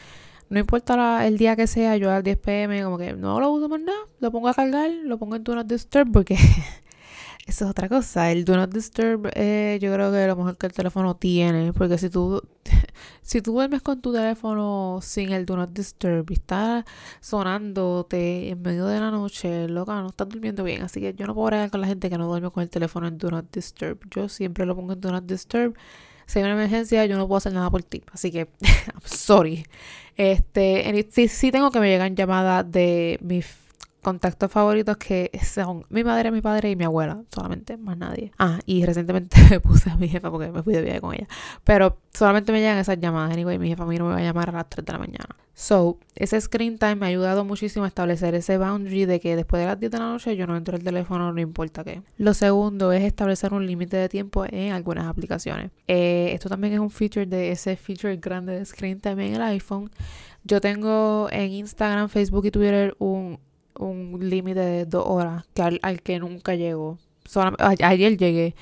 no 0.51 0.59
importa 0.59 1.27
el 1.27 1.37
día 1.39 1.57
que 1.57 1.67
sea, 1.67 1.97
yo 1.97 2.11
al 2.11 2.23
10 2.23 2.39
pm 2.39 2.83
como 2.83 2.99
que 2.99 3.13
no 3.13 3.41
lo 3.41 3.51
uso 3.51 3.69
más 3.69 3.81
nada, 3.81 3.99
lo 4.21 4.31
pongo 4.31 4.49
a 4.49 4.55
cargar, 4.55 4.91
lo 4.91 5.19
pongo 5.19 5.37
en 5.37 5.45
Do 5.45 5.55
Not 5.55 5.67
Disturb 5.67 6.11
porque 6.13 6.35
eso 7.47 7.65
es 7.65 7.71
otra 7.71 7.89
cosa. 7.89 8.31
El 8.33 8.45
Do 8.45 8.57
Not 8.57 8.73
Disturb 8.73 9.31
eh, 9.35 9.79
yo 9.81 9.93
creo 9.93 10.11
que 10.11 10.27
lo 10.27 10.37
mejor 10.37 10.57
que 10.57 10.67
el 10.67 10.73
teléfono 10.73 11.17
tiene, 11.17 11.73
porque 11.73 11.99
si 11.99 12.09
tú 12.09 12.43
si 13.23 13.43
tú 13.43 13.53
duermes 13.53 13.83
con 13.83 14.01
tu 14.01 14.13
teléfono 14.13 15.01
sin 15.03 15.33
el 15.33 15.45
Do 15.45 15.57
Not 15.57 15.71
Disturb 15.71 16.31
y 16.31 16.35
está 16.35 16.85
sonándote 17.21 18.49
en 18.51 18.63
medio 18.63 18.87
de 18.87 19.01
la 19.01 19.11
noche, 19.11 19.69
loca, 19.69 20.01
no 20.01 20.09
estás 20.09 20.29
durmiendo 20.29 20.65
bien. 20.65 20.83
Así 20.83 21.01
que 21.01 21.15
yo 21.15 21.27
no 21.27 21.35
puedo 21.35 21.49
hablar 21.49 21.71
con 21.71 21.81
la 21.83 21.87
gente 21.87 22.09
que 22.09 22.17
no 22.19 22.27
duerme 22.27 22.51
con 22.51 22.63
el 22.63 22.71
teléfono 22.71 23.07
en 23.07 23.19
Do 23.19 23.31
Not 23.31 23.53
Disturb. 23.53 23.99
Yo 24.11 24.29
siempre 24.29 24.65
lo 24.65 24.75
pongo 24.75 24.95
en 24.95 25.01
Do 25.01 25.13
Not 25.13 25.25
Disturb 25.25 25.75
si 26.29 26.39
hay 26.39 26.45
una 26.45 26.53
emergencia, 26.53 27.07
yo 27.07 27.17
no 27.17 27.27
puedo 27.27 27.39
hacer 27.39 27.55
nada 27.55 27.71
por 27.71 27.83
ti. 27.83 28.03
Así 28.13 28.31
que, 28.31 28.49
sorry. 29.05 29.67
Este, 30.17 31.07
sí, 31.11 31.27
sí 31.27 31.51
tengo 31.51 31.71
que 31.71 31.81
me 31.81 31.89
llegan 31.89 32.15
llamadas 32.15 32.71
de 32.71 33.19
mis 33.23 33.47
contactos 34.03 34.51
favoritos 34.51 34.97
que 34.97 35.31
son 35.45 35.85
mi 35.89 36.05
madre, 36.05 36.31
mi 36.31 36.41
padre 36.41 36.71
y 36.71 36.77
mi 36.77 36.85
abuela, 36.85 37.23
solamente, 37.35 37.77
más 37.77 37.97
nadie. 37.97 38.33
Ah, 38.39 38.61
y 38.67 38.85
recientemente 38.85 39.37
me 39.51 39.61
puse 39.61 39.91
a 39.91 39.97
mi 39.97 40.09
jefa 40.09 40.31
porque 40.31 40.51
me 40.51 40.63
fui 40.63 40.75
de 40.75 40.83
viaje 40.83 41.01
con 41.01 41.15
ella. 41.15 41.29
Pero 41.65 41.99
solamente 42.13 42.53
me 42.53 42.61
llegan 42.61 42.79
esas 42.79 42.99
llamadas, 42.99 43.33
anyway, 43.33 43.59
mi 43.59 43.69
jefa 43.69 43.85
a 43.85 43.87
mí 43.87 43.99
no 43.99 44.07
me 44.07 44.15
va 44.15 44.19
a 44.19 44.23
llamar 44.23 44.51
a 44.51 44.53
las 44.53 44.69
3 44.69 44.85
de 44.85 44.93
la 44.93 44.99
mañana. 44.99 45.37
So, 45.55 45.99
ese 46.15 46.41
screen 46.41 46.79
time 46.79 46.95
me 46.95 47.07
ha 47.07 47.09
ayudado 47.09 47.45
muchísimo 47.45 47.85
a 47.85 47.89
establecer 47.89 48.33
ese 48.37 48.59
boundary 48.59 49.07
de 49.07 49.19
que 49.19 49.35
después 49.35 49.61
de 49.61 49.67
las 49.67 49.81
10 49.81 49.91
de 49.91 49.99
la 49.99 50.05
noche 50.05 50.37
yo 50.37 50.47
no 50.47 50.57
entro 50.57 50.77
el 50.77 50.85
teléfono, 50.85 51.33
no 51.33 51.41
importa 51.41 51.83
qué. 51.83 52.03
Lo 52.17 52.33
segundo 52.33 52.93
es 52.93 53.03
establecer 53.03 53.53
un 53.53 53.67
límite 53.67 53.97
de 53.97 54.09
tiempo 54.09 54.45
en 54.49 54.73
algunas 54.73 55.07
aplicaciones. 55.07 55.73
Eh, 55.89 56.31
esto 56.33 56.49
también 56.49 56.75
es 56.75 56.79
un 56.79 56.91
feature 56.91 57.27
de 57.27 57.51
ese 57.51 57.75
feature 57.77 58.17
grande 58.19 58.57
de 58.57 58.65
screen 58.65 59.01
time 59.01 59.27
en 59.27 59.35
el 59.35 59.43
iPhone. 59.43 59.91
Yo 60.45 60.61
tengo 60.61 61.29
en 61.33 61.51
Instagram, 61.51 62.09
Facebook 62.09 62.47
y 62.47 62.51
Twitter 62.53 62.95
un 63.01 63.41
un 63.79 64.19
límite 64.29 64.61
de 64.61 64.85
dos 64.85 65.05
horas 65.07 65.45
que 65.55 65.63
al, 65.63 66.03
que 66.03 66.19
nunca 66.19 66.55
llego. 66.55 66.99
ayer 67.59 68.17
llegué. 68.17 68.55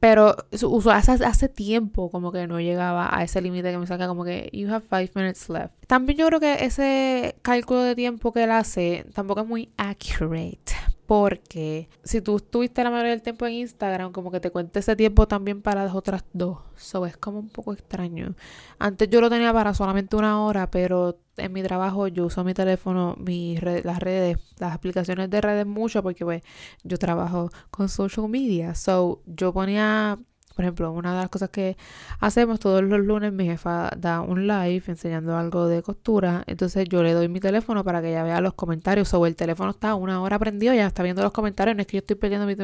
Pero 0.00 0.36
uso, 0.62 0.90
hace, 0.90 1.12
hace 1.12 1.48
tiempo 1.48 2.10
como 2.10 2.30
que 2.30 2.46
no 2.46 2.60
llegaba 2.60 3.08
a 3.16 3.22
ese 3.22 3.40
límite 3.40 3.70
que 3.70 3.78
me 3.78 3.86
saca 3.86 4.06
como 4.06 4.24
que 4.24 4.50
you 4.52 4.70
have 4.70 4.84
five 4.86 5.10
minutes 5.14 5.48
left. 5.48 5.72
También 5.86 6.18
yo 6.18 6.26
creo 6.26 6.40
que 6.40 6.64
ese 6.64 7.36
cálculo 7.40 7.82
de 7.82 7.94
tiempo 7.94 8.32
que 8.32 8.44
él 8.44 8.50
hace 8.50 9.06
tampoco 9.14 9.40
es 9.40 9.46
muy 9.46 9.70
accurate. 9.78 10.74
Porque 11.06 11.88
si 12.02 12.20
tú 12.22 12.36
estuviste 12.36 12.82
la 12.82 12.90
mayoría 12.90 13.12
del 13.12 13.22
tiempo 13.22 13.46
en 13.46 13.54
Instagram, 13.54 14.12
como 14.12 14.30
que 14.30 14.40
te 14.40 14.50
cuente 14.50 14.78
ese 14.78 14.96
tiempo 14.96 15.28
también 15.28 15.60
para 15.60 15.84
las 15.84 15.94
otras 15.94 16.24
dos. 16.32 16.58
So 16.76 17.04
es 17.04 17.16
como 17.16 17.38
un 17.38 17.50
poco 17.50 17.72
extraño. 17.72 18.34
Antes 18.78 19.10
yo 19.10 19.20
lo 19.20 19.28
tenía 19.28 19.52
para 19.52 19.74
solamente 19.74 20.16
una 20.16 20.42
hora, 20.42 20.70
pero 20.70 21.18
en 21.36 21.52
mi 21.52 21.62
trabajo 21.62 22.08
yo 22.08 22.26
uso 22.26 22.44
mi 22.44 22.54
teléfono, 22.54 23.16
mis 23.18 23.62
las 23.62 23.98
redes, 23.98 24.38
las 24.58 24.72
aplicaciones 24.72 25.28
de 25.30 25.40
redes 25.40 25.66
mucho 25.66 26.02
porque 26.02 26.24
pues 26.24 26.42
yo 26.84 26.98
trabajo 26.98 27.50
con 27.70 27.88
social 27.88 28.28
media. 28.28 28.74
So 28.74 29.22
yo 29.26 29.52
ponía 29.52 30.18
por 30.54 30.64
ejemplo, 30.64 30.92
una 30.92 31.14
de 31.14 31.20
las 31.22 31.28
cosas 31.30 31.50
que 31.50 31.76
hacemos 32.20 32.60
todos 32.60 32.82
los 32.82 33.00
lunes, 33.00 33.32
mi 33.32 33.44
jefa 33.44 33.90
da 33.96 34.20
un 34.20 34.46
live 34.46 34.82
enseñando 34.86 35.36
algo 35.36 35.66
de 35.66 35.82
costura. 35.82 36.44
Entonces 36.46 36.88
yo 36.88 37.02
le 37.02 37.12
doy 37.12 37.28
mi 37.28 37.40
teléfono 37.40 37.82
para 37.82 38.00
que 38.00 38.10
ella 38.10 38.22
vea 38.22 38.40
los 38.40 38.54
comentarios. 38.54 39.12
O 39.14 39.26
el 39.26 39.34
teléfono 39.34 39.70
está 39.70 39.94
una 39.96 40.22
hora 40.22 40.38
prendido, 40.38 40.72
ya 40.72 40.86
está 40.86 41.02
viendo 41.02 41.22
los 41.22 41.32
comentarios. 41.32 41.76
No 41.76 41.82
es 41.82 41.88
que 41.88 41.96
yo 41.96 42.00
estoy 42.00 42.16
perdiendo 42.16 42.46
mi, 42.46 42.54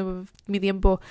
mi 0.47 0.59
tiempo 0.59 1.01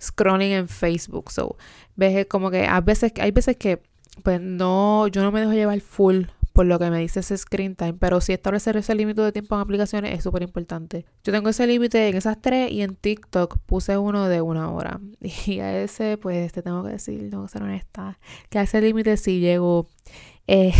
scrolling 0.00 0.52
en 0.52 0.68
Facebook. 0.68 1.32
So, 1.32 1.56
ves 1.96 2.26
como 2.26 2.50
que 2.50 2.66
a 2.66 2.80
veces, 2.80 3.12
hay 3.20 3.32
veces 3.32 3.56
que 3.56 3.82
pues 4.22 4.40
no, 4.40 5.08
yo 5.08 5.22
no 5.22 5.32
me 5.32 5.40
dejo 5.40 5.52
llevar 5.52 5.80
full 5.80 6.24
por 6.58 6.66
lo 6.66 6.80
que 6.80 6.90
me 6.90 6.98
dice 6.98 7.20
ese 7.20 7.38
screen 7.38 7.76
time, 7.76 7.92
pero 7.92 8.20
sí 8.20 8.32
establecer 8.32 8.76
ese 8.76 8.92
límite 8.92 9.20
de 9.20 9.30
tiempo 9.30 9.54
en 9.54 9.60
aplicaciones 9.60 10.18
es 10.18 10.24
súper 10.24 10.42
importante. 10.42 11.06
Yo 11.22 11.32
tengo 11.32 11.50
ese 11.50 11.68
límite 11.68 12.08
en 12.08 12.16
esas 12.16 12.42
tres 12.42 12.72
y 12.72 12.82
en 12.82 12.96
TikTok 12.96 13.60
puse 13.64 13.96
uno 13.96 14.28
de 14.28 14.42
una 14.42 14.68
hora. 14.72 14.98
Y 15.46 15.60
a 15.60 15.80
ese, 15.80 16.18
pues 16.18 16.52
te 16.52 16.60
tengo 16.60 16.82
que 16.82 16.90
decir, 16.90 17.30
tengo 17.30 17.44
que 17.44 17.48
ser 17.48 17.62
honesta, 17.62 18.18
que 18.50 18.58
a 18.58 18.62
ese 18.62 18.80
límite 18.80 19.16
sí 19.18 19.38
llego 19.38 19.86
eh, 20.48 20.72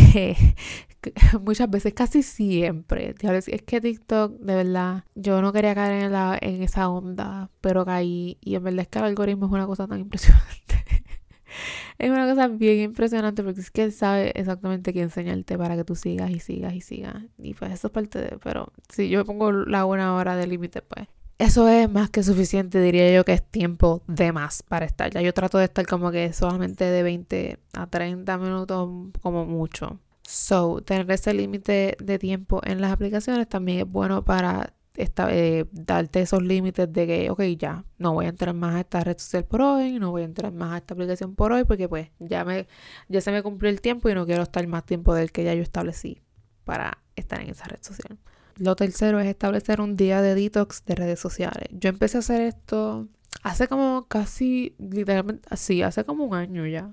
muchas 1.42 1.70
veces, 1.70 1.94
casi 1.94 2.24
siempre. 2.24 3.14
Es 3.46 3.62
que 3.62 3.80
TikTok, 3.80 4.32
de 4.32 4.56
verdad, 4.56 5.04
yo 5.14 5.40
no 5.40 5.52
quería 5.52 5.76
caer 5.76 6.02
en, 6.02 6.10
la, 6.10 6.36
en 6.40 6.60
esa 6.60 6.88
onda, 6.88 7.50
pero 7.60 7.84
caí. 7.84 8.36
Y 8.40 8.56
en 8.56 8.64
verdad 8.64 8.80
es 8.80 8.88
que 8.88 8.98
el 8.98 9.04
algoritmo 9.04 9.46
es 9.46 9.52
una 9.52 9.68
cosa 9.68 9.86
tan 9.86 10.00
impresionante. 10.00 10.84
es 11.98 12.10
una 12.10 12.28
cosa 12.28 12.48
bien 12.48 12.80
impresionante 12.80 13.42
porque 13.42 13.60
es 13.60 13.70
que 13.70 13.84
él 13.84 13.92
sabe 13.92 14.32
exactamente 14.34 14.92
qué 14.92 15.02
enseñarte 15.02 15.56
para 15.58 15.76
que 15.76 15.84
tú 15.84 15.94
sigas 15.94 16.30
y 16.30 16.40
sigas 16.40 16.74
y 16.74 16.80
sigas. 16.80 17.24
Y 17.38 17.54
pues 17.54 17.72
eso 17.72 17.88
es 17.88 17.92
parte 17.92 18.20
de... 18.20 18.38
Pero 18.42 18.72
si 18.88 19.08
yo 19.08 19.24
pongo 19.24 19.52
la 19.52 19.84
una 19.84 20.14
hora 20.14 20.36
de 20.36 20.46
límite, 20.46 20.82
pues 20.82 21.06
eso 21.38 21.68
es 21.68 21.88
más 21.88 22.10
que 22.10 22.24
suficiente, 22.24 22.80
diría 22.80 23.12
yo 23.14 23.24
que 23.24 23.32
es 23.32 23.42
tiempo 23.42 24.02
de 24.08 24.32
más 24.32 24.64
para 24.64 24.86
estar. 24.86 25.10
Ya 25.12 25.22
yo 25.22 25.32
trato 25.32 25.58
de 25.58 25.66
estar 25.66 25.86
como 25.86 26.10
que 26.10 26.32
solamente 26.32 26.84
de 26.84 27.02
20 27.04 27.58
a 27.74 27.86
30 27.86 28.38
minutos 28.38 29.12
como 29.22 29.46
mucho. 29.46 30.00
So, 30.22 30.82
tener 30.82 31.10
ese 31.10 31.32
límite 31.32 31.96
de 32.00 32.18
tiempo 32.18 32.60
en 32.64 32.80
las 32.80 32.92
aplicaciones 32.92 33.48
también 33.48 33.78
es 33.78 33.90
bueno 33.90 34.24
para 34.24 34.74
esta, 34.98 35.32
eh, 35.34 35.66
darte 35.70 36.20
esos 36.20 36.42
límites 36.42 36.92
de 36.92 37.06
que, 37.06 37.30
ok, 37.30 37.42
ya, 37.56 37.84
no 37.98 38.14
voy 38.14 38.26
a 38.26 38.30
entrar 38.30 38.52
más 38.52 38.74
a 38.74 38.80
esta 38.80 39.00
red 39.00 39.16
social 39.16 39.44
por 39.44 39.62
hoy, 39.62 39.98
no 39.98 40.10
voy 40.10 40.22
a 40.22 40.24
entrar 40.24 40.52
más 40.52 40.72
a 40.72 40.78
esta 40.78 40.94
aplicación 40.94 41.36
por 41.36 41.52
hoy, 41.52 41.64
porque 41.64 41.88
pues 41.88 42.10
ya, 42.18 42.44
me, 42.44 42.66
ya 43.08 43.20
se 43.20 43.30
me 43.30 43.42
cumplió 43.42 43.70
el 43.70 43.80
tiempo 43.80 44.08
y 44.08 44.14
no 44.14 44.26
quiero 44.26 44.42
estar 44.42 44.66
más 44.66 44.84
tiempo 44.84 45.14
del 45.14 45.30
que 45.30 45.44
ya 45.44 45.54
yo 45.54 45.62
establecí 45.62 46.20
para 46.64 46.98
estar 47.14 47.40
en 47.40 47.50
esa 47.50 47.66
red 47.66 47.78
social. 47.80 48.18
Lo 48.56 48.74
tercero 48.74 49.20
es 49.20 49.26
establecer 49.28 49.80
un 49.80 49.96
día 49.96 50.20
de 50.20 50.34
detox 50.34 50.84
de 50.84 50.96
redes 50.96 51.20
sociales. 51.20 51.68
Yo 51.70 51.88
empecé 51.88 52.18
a 52.18 52.20
hacer 52.20 52.40
esto 52.40 53.06
hace 53.44 53.68
como 53.68 54.06
casi, 54.08 54.74
literalmente, 54.78 55.48
así, 55.48 55.82
hace 55.82 56.04
como 56.04 56.24
un 56.24 56.34
año 56.34 56.66
ya. 56.66 56.90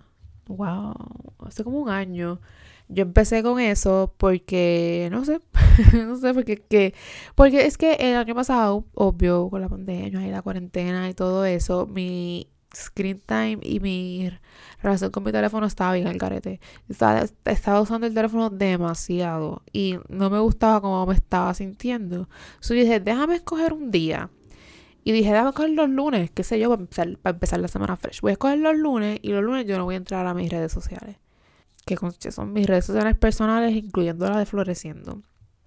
Wow, 0.47 0.93
hace 1.39 1.63
como 1.63 1.79
un 1.79 1.89
año. 1.89 2.39
Yo 2.87 3.03
empecé 3.03 3.41
con 3.41 3.59
eso 3.59 4.13
porque, 4.17 5.09
no 5.11 5.25
sé, 5.25 5.39
no 5.93 6.17
sé, 6.17 6.33
porque, 6.33 6.57
que, 6.57 6.93
porque 7.33 7.65
es 7.65 7.77
que 7.77 7.93
el 7.93 8.15
año 8.15 8.35
pasado, 8.35 8.85
obvio, 8.93 9.49
con 9.49 9.61
la 9.61 9.69
pandemia 9.69 10.27
y 10.27 10.31
la 10.31 10.41
cuarentena 10.43 11.09
y 11.09 11.13
todo 11.15 11.45
eso, 11.45 11.87
mi 11.87 12.47
screen 12.75 13.21
time 13.25 13.59
y 13.61 13.79
mi 13.79 14.29
relación 14.81 15.11
con 15.11 15.23
mi 15.23 15.31
teléfono 15.31 15.65
estaba 15.65 15.93
bien 15.93 16.07
al 16.07 16.17
carete. 16.17 16.59
Estaba, 16.89 17.81
usando 17.81 18.05
el 18.07 18.13
teléfono 18.13 18.49
demasiado 18.49 19.63
y 19.71 19.97
no 20.09 20.29
me 20.29 20.39
gustaba 20.39 20.81
cómo 20.81 21.05
me 21.07 21.15
estaba 21.15 21.53
sintiendo. 21.53 22.29
Entonces 22.55 22.83
dije, 22.83 22.99
déjame 22.99 23.35
escoger 23.35 23.73
un 23.73 23.91
día. 23.91 24.29
Y 25.03 25.11
dije, 25.11 25.29
déjame 25.31 25.49
escoger 25.49 25.71
los 25.71 25.89
lunes, 25.89 26.31
qué 26.31 26.43
sé 26.43 26.59
yo, 26.59 26.75
para 27.21 27.35
empezar 27.35 27.59
la 27.59 27.67
semana 27.67 27.95
fresh. 27.95 28.21
Voy 28.21 28.31
a 28.31 28.33
escoger 28.33 28.59
los 28.59 28.75
lunes 28.75 29.19
y 29.21 29.29
los 29.29 29.43
lunes 29.43 29.65
yo 29.65 29.77
no 29.77 29.85
voy 29.85 29.95
a 29.95 29.97
entrar 29.97 30.25
a 30.27 30.33
mis 30.33 30.49
redes 30.51 30.71
sociales 30.71 31.17
que 31.85 32.31
son 32.31 32.51
mis 32.51 32.67
redes 32.67 32.85
sociales 32.85 33.15
personales, 33.15 33.75
incluyendo 33.75 34.29
la 34.29 34.39
de 34.39 34.45
Floreciendo. 34.45 35.21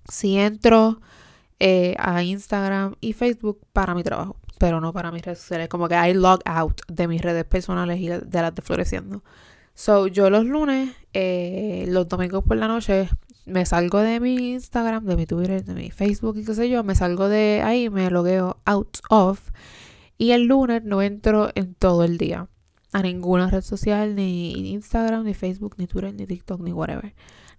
Si 0.08 0.36
entro 0.36 1.00
eh, 1.60 1.94
a 1.98 2.22
Instagram 2.22 2.94
y 3.00 3.12
Facebook 3.14 3.60
para 3.72 3.94
mi 3.94 4.02
trabajo, 4.02 4.36
pero 4.58 4.80
no 4.80 4.92
para 4.92 5.10
mis 5.10 5.22
redes 5.22 5.38
sociales. 5.38 5.68
Como 5.68 5.88
que 5.88 5.94
hay 5.94 6.14
log 6.14 6.40
out 6.44 6.80
de 6.88 7.08
mis 7.08 7.22
redes 7.22 7.44
personales 7.44 8.00
y 8.00 8.08
de 8.08 8.42
las 8.42 8.54
de 8.54 8.62
Floreciendo. 8.62 9.22
So, 9.74 10.08
yo 10.08 10.28
los 10.28 10.44
lunes, 10.44 10.90
eh, 11.12 11.86
los 11.88 12.08
domingos 12.08 12.44
por 12.44 12.56
la 12.56 12.66
noche, 12.66 13.08
me 13.46 13.64
salgo 13.64 14.00
de 14.00 14.20
mi 14.20 14.52
Instagram, 14.52 15.04
de 15.04 15.16
mi 15.16 15.26
Twitter, 15.26 15.64
de 15.64 15.74
mi 15.74 15.90
Facebook 15.90 16.36
y 16.36 16.44
qué 16.44 16.54
sé 16.54 16.68
yo, 16.68 16.82
me 16.84 16.94
salgo 16.94 17.28
de 17.28 17.62
ahí, 17.64 17.88
me 17.88 18.10
logueo 18.10 18.58
out 18.64 18.98
of. 19.08 19.50
Y 20.18 20.32
el 20.32 20.44
lunes 20.44 20.82
no 20.82 21.00
entro 21.00 21.50
en 21.54 21.74
todo 21.74 22.04
el 22.04 22.18
día 22.18 22.48
a 22.92 23.02
ninguna 23.02 23.50
red 23.50 23.62
social, 23.62 24.14
ni 24.14 24.72
Instagram, 24.72 25.24
ni 25.24 25.34
Facebook, 25.34 25.74
ni 25.78 25.86
Twitter, 25.86 26.14
ni 26.14 26.26
TikTok, 26.26 26.60
ni 26.60 26.72
whatever. 26.72 27.14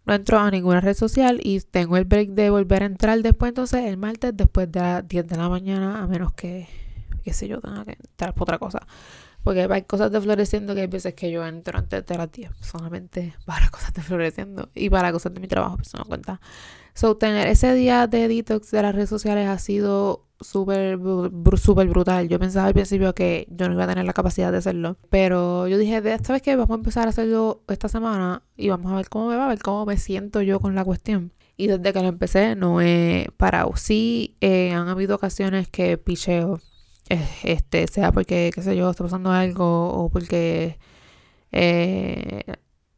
No 0.05 0.13
entro 0.13 0.39
a 0.39 0.49
ninguna 0.49 0.81
red 0.81 0.95
social 0.95 1.39
y 1.43 1.59
tengo 1.61 1.97
el 1.97 2.05
break 2.05 2.29
de 2.29 2.49
volver 2.49 2.83
a 2.83 2.85
entrar 2.87 3.21
después, 3.21 3.49
entonces 3.49 3.85
el 3.85 3.97
martes 3.97 4.35
después 4.35 4.71
de 4.71 4.79
las 4.79 5.07
10 5.07 5.27
de 5.27 5.37
la 5.37 5.49
mañana, 5.49 6.01
a 6.01 6.07
menos 6.07 6.33
que, 6.33 6.67
qué 7.23 7.33
sé 7.33 7.47
yo, 7.47 7.61
tenga 7.61 7.85
que 7.85 7.97
entrar 7.99 8.33
por 8.33 8.43
otra 8.43 8.57
cosa. 8.57 8.79
Porque 9.43 9.67
hay 9.69 9.83
cosas 9.83 10.11
de 10.11 10.19
floreciendo 10.19 10.75
que 10.75 10.81
hay 10.81 10.87
veces 10.87 11.13
que 11.13 11.31
yo 11.31 11.45
entro 11.45 11.77
antes 11.77 12.05
de 12.05 12.17
las 12.17 12.31
10, 12.31 12.51
solamente 12.61 13.35
para 13.45 13.69
cosas 13.71 13.93
de 13.93 14.01
floreciendo 14.01 14.69
y 14.73 14.89
para 14.89 15.11
cosas 15.11 15.33
de 15.33 15.39
mi 15.39 15.47
trabajo, 15.47 15.77
pues 15.77 15.91
cuenta. 16.07 16.41
So, 16.93 17.15
tener 17.17 17.47
ese 17.47 17.73
día 17.73 18.07
de 18.07 18.27
detox 18.27 18.71
de 18.71 18.81
las 18.81 18.95
redes 18.95 19.09
sociales 19.09 19.47
ha 19.47 19.57
sido 19.59 20.25
súper 20.41 20.99
super 21.57 21.87
brutal. 21.87 22.27
Yo 22.29 22.39
pensaba 22.39 22.67
al 22.67 22.73
principio 22.73 23.13
que 23.13 23.47
yo 23.49 23.67
no 23.67 23.73
iba 23.73 23.83
a 23.83 23.87
tener 23.87 24.05
la 24.05 24.13
capacidad 24.13 24.51
de 24.51 24.59
hacerlo. 24.59 24.97
Pero 25.09 25.67
yo 25.67 25.77
dije, 25.77 26.01
¿sabes 26.23 26.41
qué? 26.41 26.55
Vamos 26.55 26.71
a 26.71 26.79
empezar 26.79 27.07
a 27.07 27.09
hacerlo 27.09 27.63
esta 27.67 27.87
semana 27.89 28.43
y 28.55 28.69
vamos 28.69 28.91
a 28.91 28.95
ver 28.95 29.09
cómo 29.09 29.27
me 29.29 29.35
va, 29.35 29.45
a 29.45 29.49
ver 29.49 29.59
cómo 29.59 29.85
me 29.85 29.97
siento 29.97 30.41
yo 30.41 30.59
con 30.59 30.75
la 30.75 30.83
cuestión. 30.85 31.33
Y 31.57 31.67
desde 31.67 31.91
que 31.93 32.01
lo 32.01 32.07
empecé 32.07 32.55
no 32.55 32.81
he 32.81 33.29
parado. 33.37 33.75
Sí, 33.75 34.37
eh, 34.41 34.71
han 34.71 34.87
habido 34.87 35.15
ocasiones 35.15 35.67
que 35.69 35.97
picheo. 35.97 36.61
Eh, 37.09 37.27
este, 37.43 37.87
sea 37.87 38.11
porque, 38.11 38.51
qué 38.53 38.61
sé 38.61 38.75
yo, 38.77 38.89
está 38.89 39.03
pasando 39.03 39.31
algo 39.31 39.89
o 39.89 40.09
porque, 40.09 40.77
eh, 41.51 42.43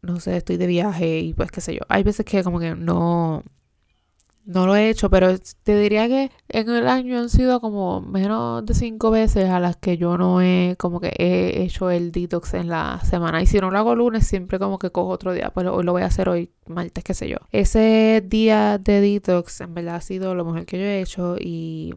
no 0.02 0.20
sé, 0.20 0.38
estoy 0.38 0.58
de 0.58 0.68
viaje 0.68 1.20
y 1.20 1.34
pues 1.34 1.52
qué 1.52 1.62
sé 1.62 1.74
yo. 1.74 1.82
Hay 1.90 2.04
veces 2.04 2.26
que 2.26 2.44
como 2.44 2.60
que 2.60 2.76
no, 2.76 3.44
no 4.46 4.66
lo 4.66 4.76
he 4.76 4.90
hecho, 4.90 5.10
pero 5.10 5.38
te 5.64 5.80
diría 5.80 6.08
que 6.08 6.32
en 6.50 6.70
el 6.70 6.88
año 6.88 7.20
han 7.20 7.30
sido 7.30 7.62
como 7.62 8.02
menos 8.02 8.66
de 8.66 8.74
cinco 8.74 9.12
veces 9.12 9.50
a 9.50 9.60
las 9.60 9.78
que 9.78 9.98
yo 9.98 10.18
no 10.18 10.42
he 10.42 10.76
como 10.80 11.00
que 11.00 11.14
he 11.18 11.64
hecho 11.64 11.92
el 11.92 12.12
detox 12.12 12.56
en 12.56 12.68
la 12.68 13.00
semana. 13.04 13.42
Y 13.42 13.46
si 13.46 13.60
no 13.60 13.70
lo 13.70 13.78
hago 13.78 13.96
lunes, 13.96 14.26
siempre 14.28 14.60
como 14.60 14.80
que 14.80 14.92
cojo 14.92 15.10
otro 15.10 15.34
día. 15.34 15.52
Pues 15.54 15.68
hoy 15.68 15.84
lo 15.84 15.92
voy 15.92 16.02
a 16.02 16.08
hacer 16.08 16.28
hoy, 16.30 16.52
martes, 16.68 17.04
qué 17.04 17.14
sé 17.14 17.30
yo. 17.30 17.38
Ese 17.52 18.24
día 18.26 18.78
de 18.78 19.02
detox 19.02 19.62
en 19.62 19.74
verdad 19.74 19.96
ha 19.96 20.02
sido 20.02 20.36
lo 20.36 20.46
mejor 20.46 20.66
que 20.66 20.80
yo 20.80 20.86
he 20.86 21.02
hecho 21.02 21.36
y 21.40 21.94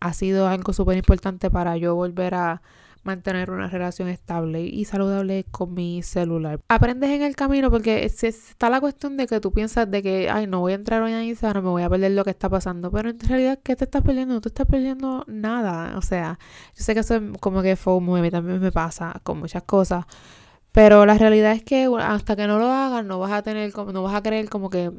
ha 0.00 0.12
sido 0.12 0.46
algo 0.48 0.72
súper 0.72 0.96
importante 0.96 1.50
para 1.50 1.76
yo 1.76 1.94
volver 1.94 2.34
a 2.34 2.62
mantener 3.04 3.50
una 3.50 3.68
relación 3.68 4.08
estable 4.08 4.62
y 4.62 4.84
saludable 4.84 5.44
con 5.50 5.74
mi 5.74 6.02
celular. 6.02 6.60
Aprendes 6.68 7.10
en 7.10 7.22
el 7.22 7.36
camino 7.36 7.70
porque 7.70 8.04
está 8.04 8.70
la 8.70 8.80
cuestión 8.80 9.16
de 9.16 9.26
que 9.26 9.40
tú 9.40 9.52
piensas 9.52 9.90
de 9.90 10.02
que, 10.02 10.30
ay, 10.30 10.46
no 10.46 10.60
voy 10.60 10.72
a 10.72 10.76
entrar 10.76 11.02
hoy 11.02 11.12
a 11.12 11.22
Instagram, 11.22 11.64
me 11.64 11.70
voy 11.70 11.82
a 11.82 11.90
perder 11.90 12.12
lo 12.12 12.24
que 12.24 12.30
está 12.30 12.48
pasando, 12.48 12.90
pero 12.90 13.10
en 13.10 13.20
realidad, 13.20 13.58
¿qué 13.62 13.76
te 13.76 13.84
estás 13.84 14.02
perdiendo? 14.02 14.34
No 14.34 14.40
te 14.40 14.48
estás 14.48 14.66
perdiendo 14.66 15.24
nada. 15.26 15.96
O 15.96 16.02
sea, 16.02 16.38
yo 16.76 16.82
sé 16.82 16.94
que 16.94 17.00
eso 17.00 17.16
es 17.16 17.22
como 17.40 17.62
que 17.62 17.76
FOMO, 17.76 18.16
a 18.16 18.30
también 18.30 18.60
me 18.60 18.72
pasa 18.72 19.20
con 19.22 19.38
muchas 19.38 19.62
cosas. 19.62 20.04
Pero 20.72 21.06
la 21.06 21.16
realidad 21.16 21.52
es 21.52 21.62
que 21.62 21.88
hasta 22.00 22.34
que 22.34 22.46
no 22.48 22.58
lo 22.58 22.66
hagas, 22.66 23.04
no 23.04 23.18
vas 23.20 23.32
a 23.32 23.42
tener, 23.42 23.72
no 23.76 24.02
vas 24.02 24.14
a 24.14 24.22
creer 24.22 24.48
como 24.48 24.70
que 24.70 24.90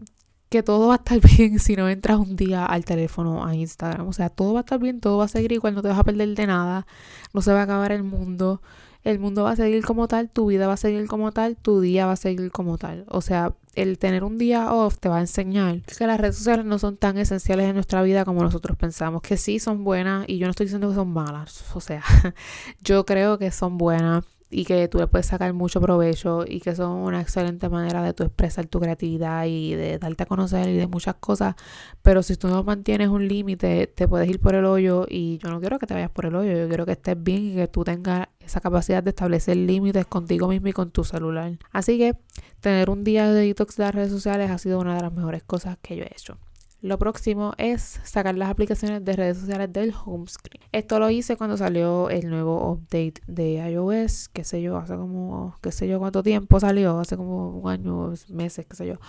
que 0.56 0.64
todo 0.64 0.88
va 0.88 0.94
a 0.94 0.98
estar 0.98 1.20
bien 1.38 1.60
si 1.60 1.76
no 1.76 1.90
entras 1.90 2.18
un 2.18 2.38
día 2.38 2.66
al 2.66 2.86
teléfono 2.86 3.46
a 3.46 3.54
Instagram. 3.56 4.08
O 4.08 4.14
sea, 4.14 4.30
todo 4.30 4.54
va 4.54 4.62
a 4.62 4.62
estar 4.62 4.80
bien, 4.80 5.02
todo 5.02 5.18
va 5.18 5.26
a 5.26 5.28
seguir 5.28 5.52
igual, 5.52 5.76
no 5.76 5.82
te 5.82 5.90
vas 5.90 6.00
a 6.00 6.04
perder 6.04 6.30
de 6.34 6.48
nada, 6.48 6.88
no 7.34 7.42
se 7.42 7.52
va 7.52 7.60
a 7.60 7.64
acabar 7.64 7.92
el 7.92 8.04
mundo. 8.04 8.62
El 9.04 9.20
mundo 9.20 9.44
va 9.44 9.52
a 9.52 9.56
seguir 9.56 9.84
como 9.86 10.08
tal, 10.08 10.30
tu 10.30 10.48
vida 10.48 10.66
va 10.66 10.74
a 10.74 10.78
seguir 10.78 11.08
como 11.08 11.32
tal, 11.32 11.58
tu 11.58 11.82
día 11.82 12.06
va 12.08 12.14
a 12.14 12.16
seguir 12.16 12.52
como 12.52 12.78
tal. 12.78 13.06
O 13.10 13.22
sea, 13.22 13.54
el 13.76 14.00
tener 14.00 14.24
un 14.24 14.38
día 14.38 14.74
off 14.74 14.98
te 14.98 15.10
va 15.10 15.18
a 15.18 15.20
enseñar 15.20 15.82
que 15.82 16.08
las 16.08 16.20
redes 16.20 16.38
sociales 16.38 16.66
no 16.66 16.80
son 16.80 16.96
tan 16.98 17.18
esenciales 17.18 17.68
en 17.68 17.76
nuestra 17.76 18.02
vida 18.02 18.24
como 18.24 18.42
nosotros 18.42 18.78
pensamos, 18.78 19.22
que 19.22 19.38
sí 19.38 19.60
son 19.60 19.84
buenas 19.84 20.24
y 20.28 20.38
yo 20.38 20.48
no 20.48 20.52
estoy 20.52 20.68
diciendo 20.68 20.90
que 20.90 20.96
son 20.96 21.10
malas, 21.10 21.66
o 21.76 21.82
sea, 21.82 22.02
yo 22.82 23.06
creo 23.06 23.38
que 23.38 23.52
son 23.52 23.78
buenas 23.78 24.24
y 24.56 24.64
que 24.64 24.88
tú 24.88 25.00
le 25.00 25.08
puedes 25.08 25.26
sacar 25.26 25.52
mucho 25.52 25.82
provecho 25.82 26.46
y 26.48 26.62
que 26.62 26.76
son 26.76 26.92
una 27.00 27.20
excelente 27.20 27.68
manera 27.68 28.02
de 28.02 28.14
tú 28.14 28.24
expresar 28.24 28.68
tu 28.68 28.80
creatividad 28.80 29.44
y 29.48 29.76
de 29.76 30.00
darte 30.00 30.24
a 30.24 30.26
conocer 30.26 30.70
y 30.70 30.78
de 30.78 30.88
muchas 30.88 31.16
cosas, 31.16 31.56
pero 32.02 32.24
si 32.24 32.38
tú 32.38 32.48
no 32.48 32.64
mantienes 32.64 33.10
un 33.10 33.28
límite, 33.28 33.88
te 33.88 34.08
puedes 34.08 34.30
ir 34.30 34.40
por 34.40 34.56
el 34.56 34.64
hoyo 34.64 35.08
y 35.10 35.40
yo 35.40 35.50
no 35.50 35.60
quiero 35.60 35.78
que 35.78 35.88
te 35.88 35.94
vayas 35.94 36.10
por 36.10 36.26
el 36.26 36.36
hoyo, 36.36 36.54
yo 36.54 36.70
quiero 36.70 36.86
que 36.86 36.94
estés 36.94 37.22
bien 37.22 37.52
y 37.52 37.56
que 37.56 37.68
tú 37.68 37.84
tengas 37.84 38.30
esa 38.40 38.62
capacidad 38.62 39.04
de 39.04 39.10
establecer 39.10 39.58
límites 39.58 40.06
contigo 40.06 40.48
mismo 40.48 40.70
y 40.70 40.74
con 40.74 40.90
tu 40.90 41.04
celular. 41.04 41.60
Así 41.74 41.98
que 41.98 42.16
tener 42.62 42.90
un 42.90 43.04
día 43.04 43.30
de 43.30 43.48
detox 43.48 43.76
de 43.76 43.84
las 43.84 43.94
redes 43.94 44.12
sociales 44.12 44.52
ha 44.52 44.58
sido 44.58 44.80
una 44.80 44.96
de 44.96 45.02
las 45.02 45.12
mejores 45.12 45.44
cosas 45.44 45.78
que 45.82 45.98
yo 45.98 46.04
he 46.06 46.12
hecho. 46.14 46.38
Lo 46.86 47.00
próximo 47.00 47.54
es 47.58 48.00
sacar 48.04 48.38
las 48.38 48.48
aplicaciones 48.48 49.04
de 49.04 49.14
redes 49.14 49.40
sociales 49.40 49.74
del 49.74 49.92
home 50.06 50.28
screen. 50.28 50.64
Esto 50.72 51.00
lo 51.00 51.10
hice 51.10 51.36
cuando 51.36 51.58
salió 51.58 52.12
el 52.12 52.30
nuevo 52.30 52.72
update 52.72 53.24
de 53.26 53.56
iOS, 53.72 54.30
qué 54.30 54.44
sé 54.44 54.62
yo, 54.62 54.78
hace 54.78 54.96
como, 54.96 55.56
qué 55.64 55.72
sé 55.72 55.88
yo 55.88 55.98
cuánto 55.98 56.22
tiempo 56.22 56.60
salió, 56.60 57.00
hace 57.00 57.18
como 57.18 57.50
un 57.58 57.72
año, 57.72 58.14
meses, 58.30 58.68
qué 58.68 58.76
sé 58.76 58.86
yo. 58.86 59.00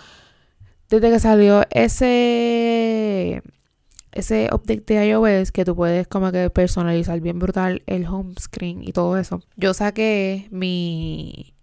Desde 0.89 1.11
que 1.11 1.19
salió 1.19 1.65
ese 1.69 3.43
ese 4.11 4.49
update 4.51 4.95
de 4.95 5.09
iOS 5.09 5.51
que 5.51 5.63
tú 5.63 5.75
puedes 5.75 6.07
como 6.07 6.31
que 6.31 6.49
personalizar 6.49 7.21
bien 7.21 7.37
brutal 7.37 7.83
el 7.85 8.07
home 8.07 8.33
screen 8.39 8.81
y 8.81 8.91
todo 8.91 9.19
eso. 9.19 9.39
Yo 9.55 9.75
saqué 9.75 10.47
mi 10.49 11.53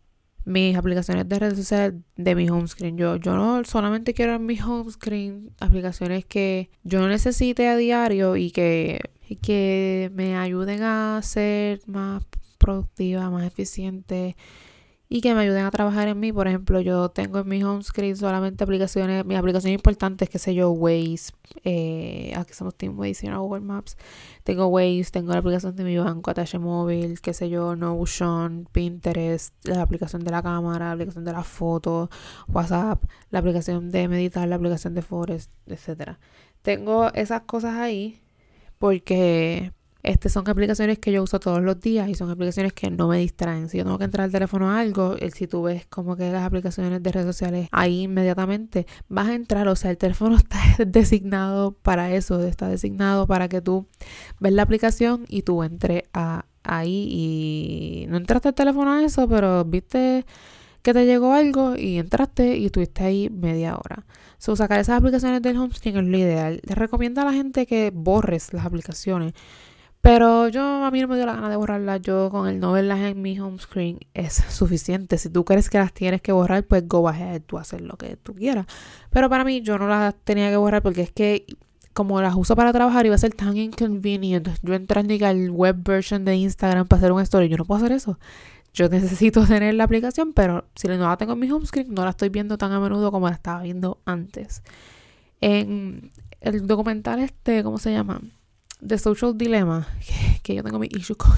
mis 0.45 0.77
aplicaciones 0.77 1.29
de 1.29 1.39
redes 1.39 1.59
sociales 1.59 1.95
de 2.17 2.35
mi 2.35 2.49
home 2.49 2.69
screen. 2.69 2.97
Yo, 2.97 3.17
yo 3.17 3.37
no 3.37 3.65
solamente 3.65 4.15
quiero 4.15 4.35
en 4.35 4.47
mi 4.47 4.61
home 4.61 4.91
screen 4.91 5.51
aplicaciones 5.61 6.25
que 6.25 6.71
yo 6.83 7.07
necesite 7.09 7.69
a 7.69 7.77
diario 7.77 8.37
y 8.37 8.51
que, 8.51 9.01
y 9.29 9.37
que 9.37 10.11
me 10.15 10.37
ayuden 10.37 10.83
a 10.83 11.21
ser 11.23 11.81
más 11.87 12.25
productiva, 12.59 13.31
más 13.31 13.45
eficiente 13.45 14.37
y 15.15 15.21
que 15.21 15.33
me 15.33 15.43
ayuden 15.43 15.65
a 15.65 15.71
trabajar 15.71 16.09
en 16.09 16.19
mí. 16.19 16.33
Por 16.33 16.49
ejemplo, 16.49 16.81
yo 16.81 17.09
tengo 17.09 17.39
en 17.39 17.47
mi 17.49 17.63
home 17.63 17.85
screen 17.85 18.17
solamente 18.17 18.65
aplicaciones, 18.65 19.25
mis 19.25 19.39
aplicaciones 19.39 19.77
importantes, 19.77 20.29
que 20.29 20.41
sé 20.41 20.57
yo, 20.57 20.73
Waze, 20.73 21.33
eh, 21.63 22.33
aquí 22.37 22.53
somos 22.53 22.75
Team 22.75 22.99
Waze 22.99 23.27
y 23.27 23.29
no 23.29 23.41
Google 23.41 23.61
Maps. 23.61 23.97
Tengo 24.43 24.67
Waze, 24.67 25.13
tengo 25.13 25.31
la 25.31 25.39
aplicación 25.39 25.77
de 25.77 25.85
mi 25.85 25.97
banco, 25.97 26.33
Atache 26.33 26.59
Móvil, 26.59 27.21
qué 27.21 27.33
sé 27.33 27.49
yo, 27.49 27.77
Notion, 27.77 28.69
Pinterest, 28.73 29.55
la 29.63 29.83
aplicación 29.83 30.25
de 30.25 30.33
la 30.33 30.43
cámara, 30.43 30.87
la 30.87 30.93
aplicación 30.95 31.25
de 31.25 31.33
la 31.33 31.45
foto, 31.45 32.11
WhatsApp, 32.49 33.05
la 33.31 33.39
aplicación 33.39 33.93
de 33.93 34.09
meditar, 34.09 34.49
la 34.49 34.57
aplicación 34.57 34.95
de 34.95 35.03
Forest, 35.03 35.53
etcétera. 35.67 36.19
Tengo 36.63 37.13
esas 37.15 37.43
cosas 37.43 37.75
ahí 37.77 38.21
porque 38.79 39.71
este, 40.05 40.29
son 40.29 40.49
aplicaciones 40.49 40.99
que 40.99 41.11
yo 41.13 41.23
uso 41.23 41.41
todos 41.41 41.63
los 41.63 41.81
días 41.81 42.09
y 42.11 42.15
son 42.15 42.31
aplicaciones 42.31 42.75
que 42.75 42.91
no 42.91 43.09
me 43.09 43.19
distraen. 43.19 43.71
Si 43.71 43.79
yo 43.79 43.85
tengo 43.85 43.99
que 43.99 44.05
entrar 44.05 44.25
al 44.25 44.33
teléfono 44.33 44.71
a 44.71 44.79
algo, 44.79 45.17
si 45.35 45.47
tú 45.47 45.63
ves 45.63 45.87
como 45.87 46.15
que 46.15 46.31
las 46.31 46.45
aplicaciones 46.45 47.03
de 47.03 47.11
redes 47.11 47.27
sociales 47.27 47.69
ahí 47.73 48.03
inmediatamente, 48.03 48.87
vas 49.09 49.29
a 49.29 49.35
entrar. 49.35 49.67
O 49.69 49.77
sea, 49.77 49.91
el 49.91 49.97
teléfono 49.97 50.37
está 50.37 50.59
designado 50.87 51.73
para 51.73 52.13
eso, 52.13 52.43
está 52.45 52.69
designado 52.69 53.27
para 53.27 53.49
que 53.49 53.63
tú 53.63 53.89
ves 54.41 54.53
la 54.53 54.63
aplicación 54.63 55.25
y 55.27 55.41
tú 55.43 55.63
entres 55.63 56.03
a, 56.13 56.45
ahí 56.63 57.09
y 57.11 58.07
no 58.09 58.19
entraste 58.19 58.49
al 58.49 58.55
teléfono 58.55 58.93
a 58.93 59.03
eso, 59.03 59.27
pero 59.27 59.65
viste 59.65 60.27
que 60.83 60.93
te 60.93 61.07
llegó 61.07 61.33
algo 61.33 61.77
y 61.77 61.99
entraste 61.99 62.59
y 62.59 62.67
estuviste 62.67 63.05
ahí 63.05 63.31
media 63.31 63.75
hora. 63.75 64.05
So, 64.37 64.55
sacar 64.55 64.81
esas 64.81 64.99
aplicaciones 64.99 65.41
del 65.41 65.57
home 65.57 65.73
screen 65.73 65.97
es 65.97 66.05
lo 66.05 66.19
ideal. 66.19 66.61
Te 66.61 66.75
recomiendo 66.75 67.23
a 67.23 67.25
la 67.25 67.33
gente 67.33 67.65
que 67.65 67.91
borres 67.91 68.53
las 68.53 68.67
aplicaciones. 68.67 69.33
Pero 70.05 70.49
yo 70.49 70.85
a 70.85 70.91
mí 70.91 71.01
no 71.01 71.09
me 71.09 71.17
dio 71.17 71.25
la 71.25 71.33
gana 71.33 71.49
de 71.49 71.57
borrarlas. 71.57 72.03
Yo 72.03 72.29
con 72.29 72.47
el 72.47 72.61
no 72.61 72.73
verlas 72.73 73.01
en 73.01 73.23
mi 73.23 73.41
home 73.41 73.59
screen 73.59 74.01
es 74.13 74.35
suficiente. 74.35 75.17
Si 75.17 75.31
tú 75.31 75.47
crees 75.47 75.71
que 75.71 75.79
las 75.79 75.95
tienes 75.95 76.21
que 76.21 76.31
borrar, 76.31 76.63
pues 76.65 76.87
go 76.87 77.09
ahead, 77.09 77.41
tú 77.41 77.57
haces 77.57 77.81
lo 77.81 77.97
que 77.97 78.17
tú 78.17 78.35
quieras. 78.35 78.67
Pero 79.09 79.31
para 79.31 79.45
mí 79.45 79.63
yo 79.63 79.79
no 79.79 79.89
las 79.89 80.15
tenía 80.25 80.51
que 80.51 80.59
borrar 80.59 80.83
porque 80.83 81.01
es 81.01 81.11
que 81.11 81.47
como 81.95 82.21
las 82.21 82.35
uso 82.35 82.55
para 82.55 82.71
trabajar 82.71 83.07
iba 83.07 83.15
a 83.15 83.19
ser 83.19 83.33
tan 83.33 83.57
inconvenient. 83.57 84.47
Yo 84.63 84.75
entrando 84.75 85.15
al 85.25 85.51
web 85.51 85.77
version 85.83 86.27
de 86.27 86.37
Instagram 86.37 86.87
para 86.87 86.99
hacer 86.99 87.11
un 87.11 87.23
story, 87.23 87.49
yo 87.49 87.57
no 87.57 87.65
puedo 87.65 87.79
hacer 87.79 87.93
eso. 87.93 88.19
Yo 88.75 88.91
necesito 88.91 89.43
tener 89.47 89.73
la 89.73 89.85
aplicación, 89.85 90.35
pero 90.35 90.67
si 90.75 90.87
no 90.87 90.99
la 90.99 91.17
tengo 91.17 91.33
en 91.33 91.39
mi 91.39 91.51
home 91.51 91.65
screen, 91.65 91.95
no 91.95 92.05
la 92.05 92.11
estoy 92.11 92.29
viendo 92.29 92.59
tan 92.59 92.73
a 92.73 92.79
menudo 92.79 93.11
como 93.11 93.27
la 93.27 93.35
estaba 93.37 93.63
viendo 93.63 94.03
antes. 94.05 94.63
En 95.41 96.11
el 96.43 96.67
documental 96.67 97.21
este, 97.21 97.63
¿cómo 97.63 97.79
se 97.79 97.91
llama? 97.91 98.21
The 98.87 98.99
Social 98.99 99.37
Dilemma, 99.37 99.87
que, 100.43 100.55
yo 100.55 100.63
tengo 100.63 100.79
mi 100.79 100.89
issue 100.91 101.17
con 101.17 101.33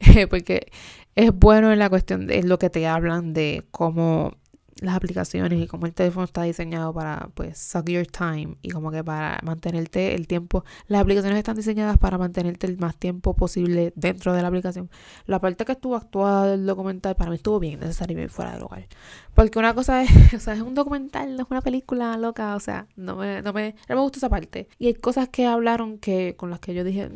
él, 0.00 0.28
porque 0.30 0.70
es 1.14 1.32
bueno 1.32 1.72
en 1.72 1.78
la 1.78 1.88
cuestión 1.88 2.26
de 2.26 2.42
lo 2.42 2.58
que 2.58 2.70
te 2.70 2.86
hablan 2.86 3.32
de 3.32 3.64
cómo 3.70 4.36
las 4.80 4.94
aplicaciones 4.94 5.60
y 5.60 5.66
cómo 5.66 5.86
el 5.86 5.94
teléfono 5.94 6.24
está 6.24 6.42
diseñado 6.42 6.92
para, 6.92 7.30
pues, 7.34 7.58
suck 7.58 7.88
your 7.88 8.06
time 8.06 8.56
y 8.62 8.70
como 8.70 8.90
que 8.90 9.02
para 9.02 9.40
mantenerte 9.42 10.14
el 10.14 10.26
tiempo. 10.26 10.64
Las 10.88 11.00
aplicaciones 11.00 11.38
están 11.38 11.56
diseñadas 11.56 11.98
para 11.98 12.18
mantenerte 12.18 12.66
el 12.66 12.78
más 12.78 12.96
tiempo 12.96 13.34
posible 13.34 13.92
dentro 13.96 14.32
de 14.34 14.42
la 14.42 14.48
aplicación. 14.48 14.90
La 15.26 15.40
parte 15.40 15.64
que 15.64 15.72
estuvo 15.72 15.96
actuada 15.96 16.50
del 16.50 16.66
documental 16.66 17.16
para 17.16 17.30
mí 17.30 17.36
estuvo 17.36 17.58
bien 17.58 17.80
necesario 17.80 18.14
y 18.14 18.16
bien 18.16 18.30
fuera 18.30 18.52
de 18.52 18.60
lugar. 18.60 18.86
Porque 19.34 19.58
una 19.58 19.74
cosa 19.74 20.02
es, 20.02 20.10
o 20.34 20.40
sea, 20.40 20.54
es 20.54 20.60
un 20.60 20.74
documental, 20.74 21.36
no 21.36 21.42
es 21.42 21.50
una 21.50 21.60
película 21.60 22.16
loca, 22.16 22.56
o 22.56 22.60
sea, 22.60 22.86
no 22.96 23.16
me, 23.16 23.42
no 23.42 23.52
me, 23.52 23.74
no 23.88 23.94
me 23.94 24.00
gusta 24.00 24.18
esa 24.18 24.28
parte. 24.28 24.68
Y 24.78 24.86
hay 24.86 24.94
cosas 24.94 25.28
que 25.28 25.46
hablaron 25.46 25.98
que, 25.98 26.36
con 26.36 26.50
las 26.50 26.60
que 26.60 26.74
yo 26.74 26.84
dije, 26.84 27.10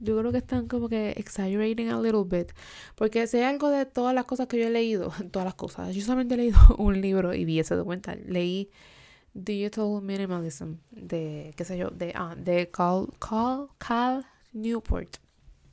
yo 0.00 0.18
creo 0.18 0.32
que 0.32 0.38
están 0.38 0.66
como 0.66 0.88
que 0.88 1.10
exaggerating 1.12 1.90
a 1.90 2.00
little 2.00 2.24
bit. 2.24 2.52
Porque 2.94 3.26
si 3.26 3.38
hay 3.38 3.44
algo 3.44 3.70
de 3.70 3.86
todas 3.86 4.14
las 4.14 4.24
cosas 4.24 4.46
que 4.46 4.58
yo 4.58 4.66
he 4.66 4.70
leído, 4.70 5.12
todas 5.30 5.46
las 5.46 5.54
cosas, 5.54 5.94
yo 5.94 6.02
solamente 6.02 6.34
he 6.34 6.38
leído 6.38 6.58
un 6.76 7.00
libro 7.00 7.34
y 7.34 7.44
vi 7.44 7.60
ese 7.60 7.74
documental. 7.74 8.22
Leí 8.26 8.70
Digital 9.34 10.00
Minimalism 10.02 10.76
de, 10.90 11.52
qué 11.56 11.64
sé 11.64 11.76
yo, 11.76 11.90
de, 11.90 12.12
ah, 12.14 12.34
de 12.36 12.70
Carl, 12.70 13.08
Carl, 13.18 13.68
Carl 13.78 14.24
Newport. 14.52 15.18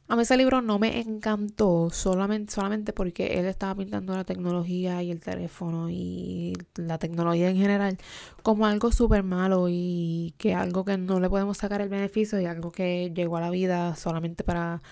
A 0.09 0.15
mí 0.17 0.23
ese 0.23 0.35
libro 0.35 0.61
no 0.61 0.79
me 0.79 0.99
encantó 0.99 1.89
solamente, 1.89 2.53
solamente 2.53 2.91
porque 2.91 3.39
él 3.39 3.45
estaba 3.45 3.73
pintando 3.75 4.15
la 4.15 4.25
tecnología 4.25 5.01
y 5.01 5.11
el 5.11 5.21
teléfono 5.21 5.89
y 5.89 6.53
la 6.75 6.97
tecnología 6.97 7.49
en 7.49 7.55
general 7.55 7.97
como 8.43 8.65
algo 8.67 8.91
súper 8.91 9.23
malo 9.23 9.67
y 9.69 10.35
que 10.37 10.53
algo 10.53 10.83
que 10.83 10.97
no 10.97 11.19
le 11.21 11.29
podemos 11.29 11.57
sacar 11.57 11.81
el 11.81 11.89
beneficio 11.89 12.39
y 12.39 12.45
algo 12.45 12.71
que 12.71 13.11
llegó 13.15 13.37
a 13.37 13.41
la 13.41 13.49
vida 13.49 13.95
solamente 13.95 14.43
para 14.43 14.83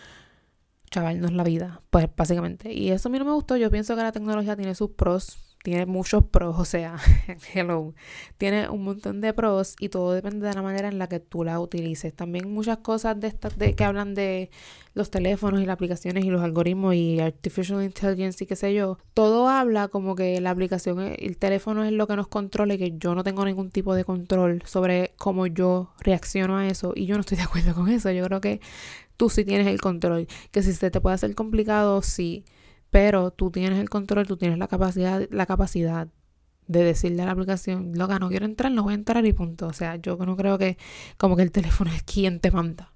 chavarnos 0.90 1.34
la 1.34 1.44
vida, 1.44 1.82
pues 1.90 2.08
básicamente. 2.16 2.74
Y 2.74 2.92
eso 2.92 3.10
a 3.10 3.12
mí 3.12 3.20
no 3.20 3.26
me 3.26 3.34
gustó. 3.34 3.58
Yo 3.58 3.70
pienso 3.70 3.96
que 3.96 4.02
la 4.04 4.12
tecnología 4.12 4.56
tiene 4.56 4.76
sus 4.76 4.92
pros 4.92 5.51
tiene 5.64 5.86
muchos 5.86 6.26
pros, 6.26 6.56
o 6.58 6.66
sea, 6.66 6.98
hello, 7.54 7.94
tiene 8.38 8.70
un 8.70 8.84
montón 8.84 9.22
de 9.22 9.34
pros 9.34 9.76
y 9.80 9.90
todo 9.90 10.14
depende 10.14 10.48
de 10.48 10.54
la 10.54 10.62
manera 10.62 10.88
en 10.88 10.98
la 10.98 11.08
que 11.08 11.20
tú 11.20 11.44
la 11.44 11.60
utilices. 11.60 12.14
También 12.14 12.52
muchas 12.52 12.80
cosas 12.80 13.20
de 13.20 13.28
estas 13.28 13.58
de, 13.58 13.76
que 13.76 13.84
hablan 13.84 14.16
de 14.16 14.50
los 14.94 15.12
teléfonos 15.12 15.62
y 15.62 15.66
las 15.66 15.76
aplicaciones 15.76 16.26
y 16.26 16.30
los 16.30 16.42
algoritmos 16.42 16.96
y 16.96 17.20
artificial 17.20 17.84
intelligence 17.84 18.44
y 18.44 18.48
qué 18.48 18.56
sé 18.56 18.74
yo, 18.74 18.98
todo 19.14 19.48
habla 19.48 19.88
como 19.88 20.16
que 20.16 20.42
la 20.42 20.50
aplicación, 20.50 21.00
el 21.18 21.38
teléfono 21.38 21.86
es 21.86 21.92
lo 21.92 22.08
que 22.08 22.16
nos 22.16 22.28
controla 22.28 22.74
y 22.74 22.78
que 22.78 22.98
yo 22.98 23.14
no 23.16 23.24
tengo 23.24 23.46
ningún 23.46 23.70
tipo 23.70 23.94
de 23.94 24.04
control 24.04 24.64
sobre 24.66 25.14
cómo 25.18 25.48
yo 25.48 25.94
reacciono 26.00 26.58
a 26.58 26.68
eso 26.68 26.94
y 26.96 27.06
yo 27.06 27.16
no 27.16 27.22
estoy 27.22 27.38
de 27.38 27.44
acuerdo 27.44 27.76
con 27.76 27.88
eso. 27.90 28.12
Yo 28.12 28.26
creo 28.26 28.42
que 28.42 28.62
tú 29.16 29.30
sí 29.30 29.46
tienes 29.46 29.68
el 29.68 29.80
control, 29.80 30.28
que 30.52 30.64
si 30.64 30.74
se 30.74 30.90
te 30.90 31.00
puede 31.00 31.16
hacer 31.16 31.36
complicado, 31.36 32.02
sí 32.02 32.44
pero 32.92 33.32
tú 33.32 33.52
tienes 33.52 33.80
el 33.80 33.90
control, 33.90 34.28
tú 34.28 34.38
tienes 34.38 34.60
la 34.60 34.68
capacidad, 34.68 35.28
la 35.32 35.46
capacidad 35.46 36.08
de 36.68 36.84
decirle 36.84 37.24
a 37.24 37.26
la 37.26 37.32
aplicación, 37.32 37.94
loca, 37.96 38.20
no 38.20 38.30
quiero 38.30 38.46
entrar, 38.46 38.72
no 38.72 38.84
voy 38.84 38.94
a 38.94 38.96
entrar 38.96 39.26
y 39.26 39.34
punto. 39.34 39.68
O 39.68 39.74
sea, 39.74 39.96
yo 39.96 40.18
no 40.18 40.38
creo 40.38 40.58
que 40.58 40.78
como 41.18 41.36
que 41.36 41.44
el 41.44 41.52
teléfono 41.52 41.92
es 41.92 42.04
quien 42.04 42.40
te 42.40 42.52
manda 42.52 42.91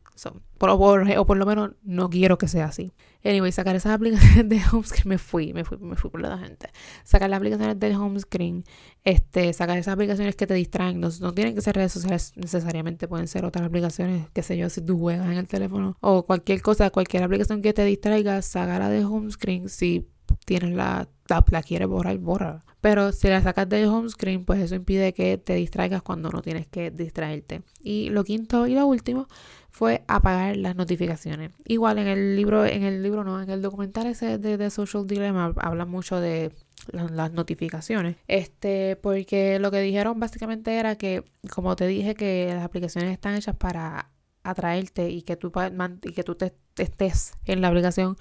por, 0.57 0.69
o 0.69 1.25
por 1.25 1.37
lo 1.37 1.45
menos 1.45 1.71
no 1.83 2.09
quiero 2.09 2.37
que 2.37 2.47
sea 2.47 2.65
así. 2.65 2.91
Anyway, 3.23 3.51
sacar 3.51 3.75
esas 3.75 3.93
aplicaciones 3.93 4.47
de 4.49 4.61
home 4.71 4.83
screen, 4.83 5.09
me 5.09 5.17
fui, 5.17 5.53
me 5.53 5.63
fui, 5.65 5.77
me 5.77 5.95
fui 5.95 6.09
por 6.09 6.21
la 6.21 6.37
gente. 6.37 6.69
Sacar 7.03 7.29
las 7.29 7.37
aplicaciones 7.37 7.79
del 7.79 7.95
home 7.95 8.19
screen, 8.19 8.63
este, 9.03 9.51
sacar 9.53 9.77
esas 9.77 9.93
aplicaciones 9.93 10.35
que 10.35 10.47
te 10.47 10.53
distraen, 10.53 10.99
no, 10.99 11.09
no 11.19 11.33
tienen 11.33 11.55
que 11.55 11.61
ser 11.61 11.75
redes 11.75 11.91
sociales 11.91 12.33
necesariamente, 12.35 13.07
pueden 13.07 13.27
ser 13.27 13.45
otras 13.45 13.65
aplicaciones, 13.65 14.27
qué 14.33 14.43
sé 14.43 14.57
yo, 14.57 14.69
si 14.69 14.81
tú 14.81 14.97
juegas 14.97 15.27
en 15.27 15.37
el 15.37 15.47
teléfono 15.47 15.97
o 16.01 16.23
cualquier 16.23 16.61
cosa, 16.61 16.89
cualquier 16.91 17.23
aplicación 17.23 17.61
que 17.61 17.73
te 17.73 17.83
distraiga, 17.83 18.41
sacarla 18.41 18.89
de 18.89 19.03
home 19.03 19.31
screen 19.31 19.69
si 19.69 20.07
tienes 20.45 20.71
la, 20.71 21.07
la, 21.27 21.63
quieres 21.63 21.87
borrar, 21.87 22.17
borra. 22.17 22.65
Pero 22.81 23.11
si 23.11 23.27
la 23.27 23.41
sacas 23.41 23.67
del 23.67 23.87
home 23.87 24.09
screen, 24.09 24.45
pues 24.45 24.59
eso 24.59 24.75
impide 24.75 25.13
que 25.13 25.37
te 25.37 25.55
distraigas 25.55 26.03
cuando 26.03 26.29
no 26.29 26.41
tienes 26.41 26.67
que 26.67 26.91
distraerte. 26.91 27.63
Y 27.81 28.09
lo 28.09 28.23
quinto 28.23 28.67
y 28.67 28.75
lo 28.75 28.85
último 28.85 29.27
fue 29.71 30.03
apagar 30.07 30.55
las 30.55 30.75
notificaciones. 30.75 31.51
Igual 31.65 31.97
en 31.97 32.07
el 32.07 32.35
libro, 32.35 32.65
en 32.65 32.83
el 32.83 33.03
libro 33.03 33.23
no, 33.23 33.41
en 33.41 33.49
el 33.49 33.61
documental 33.61 34.07
ese 34.07 34.37
de 34.37 34.57
The 34.57 34.69
Social 34.69 35.07
Dilemma 35.07 35.53
habla 35.57 35.85
mucho 35.85 36.19
de 36.19 36.51
las, 36.91 37.31
notificaciones. 37.33 38.17
Este, 38.27 38.95
porque 38.95 39.59
lo 39.59 39.71
que 39.71 39.81
dijeron 39.81 40.19
básicamente 40.19 40.77
era 40.77 40.95
que, 40.95 41.23
como 41.53 41.75
te 41.75 41.87
dije, 41.87 42.15
que 42.15 42.51
las 42.53 42.63
aplicaciones 42.63 43.11
están 43.11 43.35
hechas 43.35 43.55
para 43.55 44.11
atraerte 44.43 45.09
y 45.09 45.23
que 45.23 45.35
tú, 45.35 45.51
que 45.51 46.23
tú 46.23 46.35
te, 46.35 46.53
estés 46.77 47.33
en 47.45 47.61
la 47.61 47.69
aplicación 47.69 48.15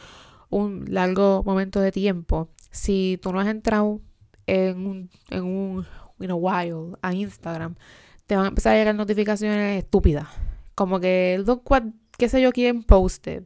un 0.50 0.84
largo 0.88 1.42
momento 1.44 1.80
de 1.80 1.92
tiempo. 1.92 2.48
Si 2.70 3.18
tú 3.22 3.32
no 3.32 3.40
has 3.40 3.48
entrado 3.48 4.00
en 4.46 4.86
un, 4.86 5.10
en 5.30 5.44
un 5.44 5.86
in 6.20 6.30
a 6.30 6.34
while 6.34 6.96
a 7.02 7.14
Instagram, 7.14 7.74
te 8.26 8.36
van 8.36 8.46
a 8.46 8.48
empezar 8.48 8.74
a 8.74 8.78
llegar 8.78 8.94
notificaciones 8.94 9.78
estúpidas. 9.82 10.28
Como 10.74 11.00
que, 11.00 11.42
look 11.44 11.62
what, 11.70 11.84
qué 12.18 12.28
sé 12.28 12.40
yo 12.40 12.52
quién 12.52 12.82
posted. 12.82 13.44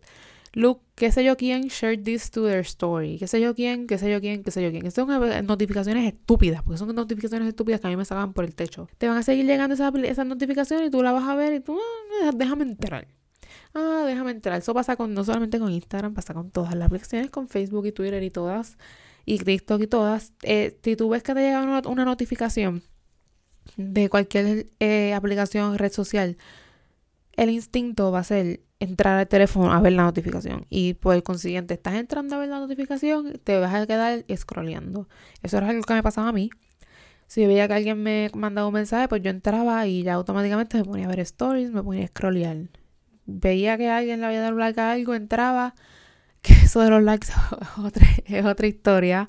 Look, 0.54 0.80
qué 0.94 1.12
sé 1.12 1.22
yo 1.24 1.36
quién 1.36 1.68
shared 1.68 2.02
this 2.02 2.30
to 2.30 2.44
their 2.44 2.60
story. 2.60 3.18
Qué 3.18 3.26
sé 3.26 3.40
yo 3.40 3.54
quién, 3.54 3.86
qué 3.86 3.98
sé 3.98 4.10
yo 4.10 4.20
quién, 4.20 4.42
qué 4.42 4.50
sé 4.50 4.62
yo 4.62 4.70
quién. 4.70 4.86
Estas 4.86 5.06
son 5.06 5.46
notificaciones 5.46 6.06
estúpidas, 6.06 6.62
porque 6.62 6.78
son 6.78 6.94
notificaciones 6.94 7.48
estúpidas 7.48 7.80
que 7.80 7.86
a 7.86 7.90
mí 7.90 7.96
me 7.96 8.04
sacan 8.04 8.32
por 8.32 8.44
el 8.44 8.54
techo. 8.54 8.88
Te 8.96 9.08
van 9.08 9.18
a 9.18 9.22
seguir 9.22 9.46
llegando 9.46 9.74
esas, 9.74 9.94
esas 9.94 10.26
notificaciones 10.26 10.88
y 10.88 10.90
tú 10.90 11.02
la 11.02 11.12
vas 11.12 11.24
a 11.24 11.34
ver 11.34 11.52
y 11.52 11.60
tú, 11.60 11.78
ah, 12.24 12.30
déjame 12.34 12.64
entrar. 12.64 13.06
Ah, 13.74 14.04
déjame 14.06 14.30
entrar. 14.32 14.58
Eso 14.58 14.74
pasa 14.74 14.96
con 14.96 15.14
no 15.14 15.24
solamente 15.24 15.58
con 15.58 15.70
Instagram, 15.70 16.14
pasa 16.14 16.34
con 16.34 16.50
todas 16.50 16.74
las 16.74 16.86
aplicaciones, 16.86 17.30
con 17.30 17.48
Facebook 17.48 17.86
y 17.86 17.92
Twitter 17.92 18.22
y 18.22 18.30
todas, 18.30 18.78
y 19.24 19.38
TikTok 19.38 19.82
y 19.82 19.86
todas. 19.86 20.32
Eh, 20.42 20.78
si 20.82 20.96
tú 20.96 21.08
ves 21.10 21.22
que 21.22 21.34
te 21.34 21.40
llega 21.40 21.62
una, 21.62 22.04
notificación 22.04 22.82
de 23.76 24.08
cualquier 24.08 24.66
eh, 24.80 25.14
aplicación, 25.14 25.78
red 25.78 25.92
social, 25.92 26.36
el 27.36 27.50
instinto 27.50 28.10
va 28.10 28.20
a 28.20 28.24
ser 28.24 28.60
entrar 28.80 29.18
al 29.18 29.28
teléfono 29.28 29.72
a 29.72 29.80
ver 29.80 29.92
la 29.92 30.04
notificación. 30.04 30.66
Y 30.70 30.94
por 30.94 31.14
el 31.14 31.22
consiguiente, 31.22 31.74
estás 31.74 31.94
entrando 31.94 32.36
a 32.36 32.38
ver 32.38 32.48
la 32.48 32.60
notificación, 32.60 33.40
te 33.44 33.58
vas 33.58 33.74
a 33.74 33.86
quedar 33.86 34.24
scrolleando. 34.36 35.08
Eso 35.42 35.58
era 35.58 35.68
algo 35.68 35.82
que 35.82 35.94
me 35.94 36.02
pasaba 36.02 36.28
a 36.28 36.32
mí. 36.32 36.50
Si 37.26 37.42
yo 37.42 37.48
veía 37.48 37.68
que 37.68 37.74
alguien 37.74 38.02
me 38.02 38.30
mandaba 38.34 38.68
un 38.68 38.74
mensaje, 38.74 39.06
pues 39.08 39.22
yo 39.22 39.30
entraba 39.30 39.86
y 39.86 40.02
ya 40.02 40.14
automáticamente 40.14 40.78
me 40.78 40.84
ponía 40.84 41.06
a 41.06 41.08
ver 41.08 41.20
stories, 41.20 41.70
me 41.70 41.82
ponía 41.82 42.04
a 42.04 42.08
scrollear. 42.08 42.68
Veía 43.30 43.76
que 43.76 43.90
alguien 43.90 44.20
le 44.20 44.26
había 44.26 44.40
dado 44.40 44.56
like 44.56 44.80
a 44.80 44.92
algo, 44.92 45.14
entraba. 45.14 45.74
Que 46.40 46.52
eso 46.52 46.80
de 46.80 46.88
los 46.88 47.02
likes 47.02 47.26
es 47.26 47.78
otra, 47.84 48.06
es 48.24 48.44
otra 48.44 48.66
historia. 48.68 49.28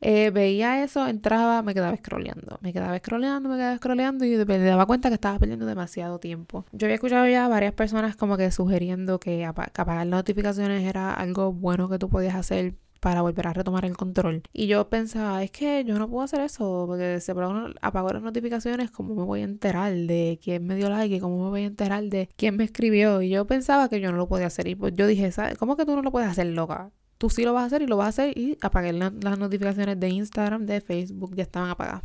Eh, 0.00 0.30
veía 0.30 0.82
eso, 0.84 1.06
entraba, 1.08 1.62
me 1.62 1.72
quedaba 1.72 1.96
scrolleando, 1.96 2.58
me 2.60 2.72
quedaba 2.72 2.98
scrolleando, 2.98 3.48
me 3.48 3.56
quedaba 3.56 3.76
scrolleando 3.76 4.24
y 4.24 4.36
me 4.44 4.58
daba 4.58 4.86
cuenta 4.86 5.08
que 5.08 5.14
estaba 5.14 5.38
perdiendo 5.38 5.66
demasiado 5.66 6.18
tiempo. 6.20 6.64
Yo 6.72 6.86
había 6.86 6.96
escuchado 6.96 7.26
ya 7.28 7.48
varias 7.48 7.72
personas 7.72 8.16
como 8.16 8.36
que 8.36 8.50
sugiriendo 8.50 9.20
que, 9.20 9.44
apagar 9.44 10.06
notificaciones 10.06 10.84
era 10.84 11.14
algo 11.14 11.52
bueno 11.52 11.88
que 11.88 11.98
tú 11.98 12.08
podías 12.08 12.34
hacer 12.34 12.74
para 13.00 13.22
volver 13.22 13.46
a 13.46 13.52
retomar 13.52 13.84
el 13.84 13.96
control. 13.96 14.42
Y 14.52 14.66
yo 14.66 14.88
pensaba, 14.88 15.42
es 15.42 15.50
que 15.50 15.84
yo 15.84 15.98
no 15.98 16.08
puedo 16.08 16.24
hacer 16.24 16.40
eso, 16.40 16.84
porque 16.86 17.20
si 17.20 17.32
apago 17.80 18.08
las 18.10 18.22
notificaciones, 18.22 18.90
¿cómo 18.90 19.14
me 19.14 19.24
voy 19.24 19.40
a 19.40 19.44
enterar 19.44 19.94
de 19.94 20.38
quién 20.42 20.66
me 20.66 20.74
dio 20.76 20.88
like? 20.88 21.20
¿Cómo 21.20 21.44
me 21.44 21.50
voy 21.50 21.62
a 21.62 21.66
enterar 21.66 22.04
de 22.04 22.28
quién 22.36 22.56
me 22.56 22.64
escribió? 22.64 23.22
Y 23.22 23.30
yo 23.30 23.46
pensaba 23.46 23.88
que 23.88 24.00
yo 24.00 24.10
no 24.10 24.18
lo 24.18 24.28
podía 24.28 24.46
hacer. 24.46 24.68
Y 24.68 24.74
pues 24.74 24.94
yo 24.94 25.06
dije, 25.06 25.30
¿sabes? 25.32 25.58
¿Cómo 25.58 25.76
que 25.76 25.84
tú 25.86 25.94
no 25.96 26.02
lo 26.02 26.12
puedes 26.12 26.28
hacer, 26.28 26.46
loca? 26.46 26.90
tú 27.18 27.28
sí 27.28 27.44
lo 27.44 27.52
vas 27.52 27.64
a 27.64 27.66
hacer 27.66 27.82
y 27.82 27.86
lo 27.86 27.96
vas 27.96 28.06
a 28.06 28.08
hacer 28.08 28.38
y 28.38 28.56
apagué 28.60 28.92
las 28.92 29.38
notificaciones 29.38 29.98
de 29.98 30.08
Instagram, 30.08 30.66
de 30.66 30.80
Facebook, 30.80 31.34
ya 31.34 31.42
estaban 31.42 31.68
apagadas. 31.68 32.04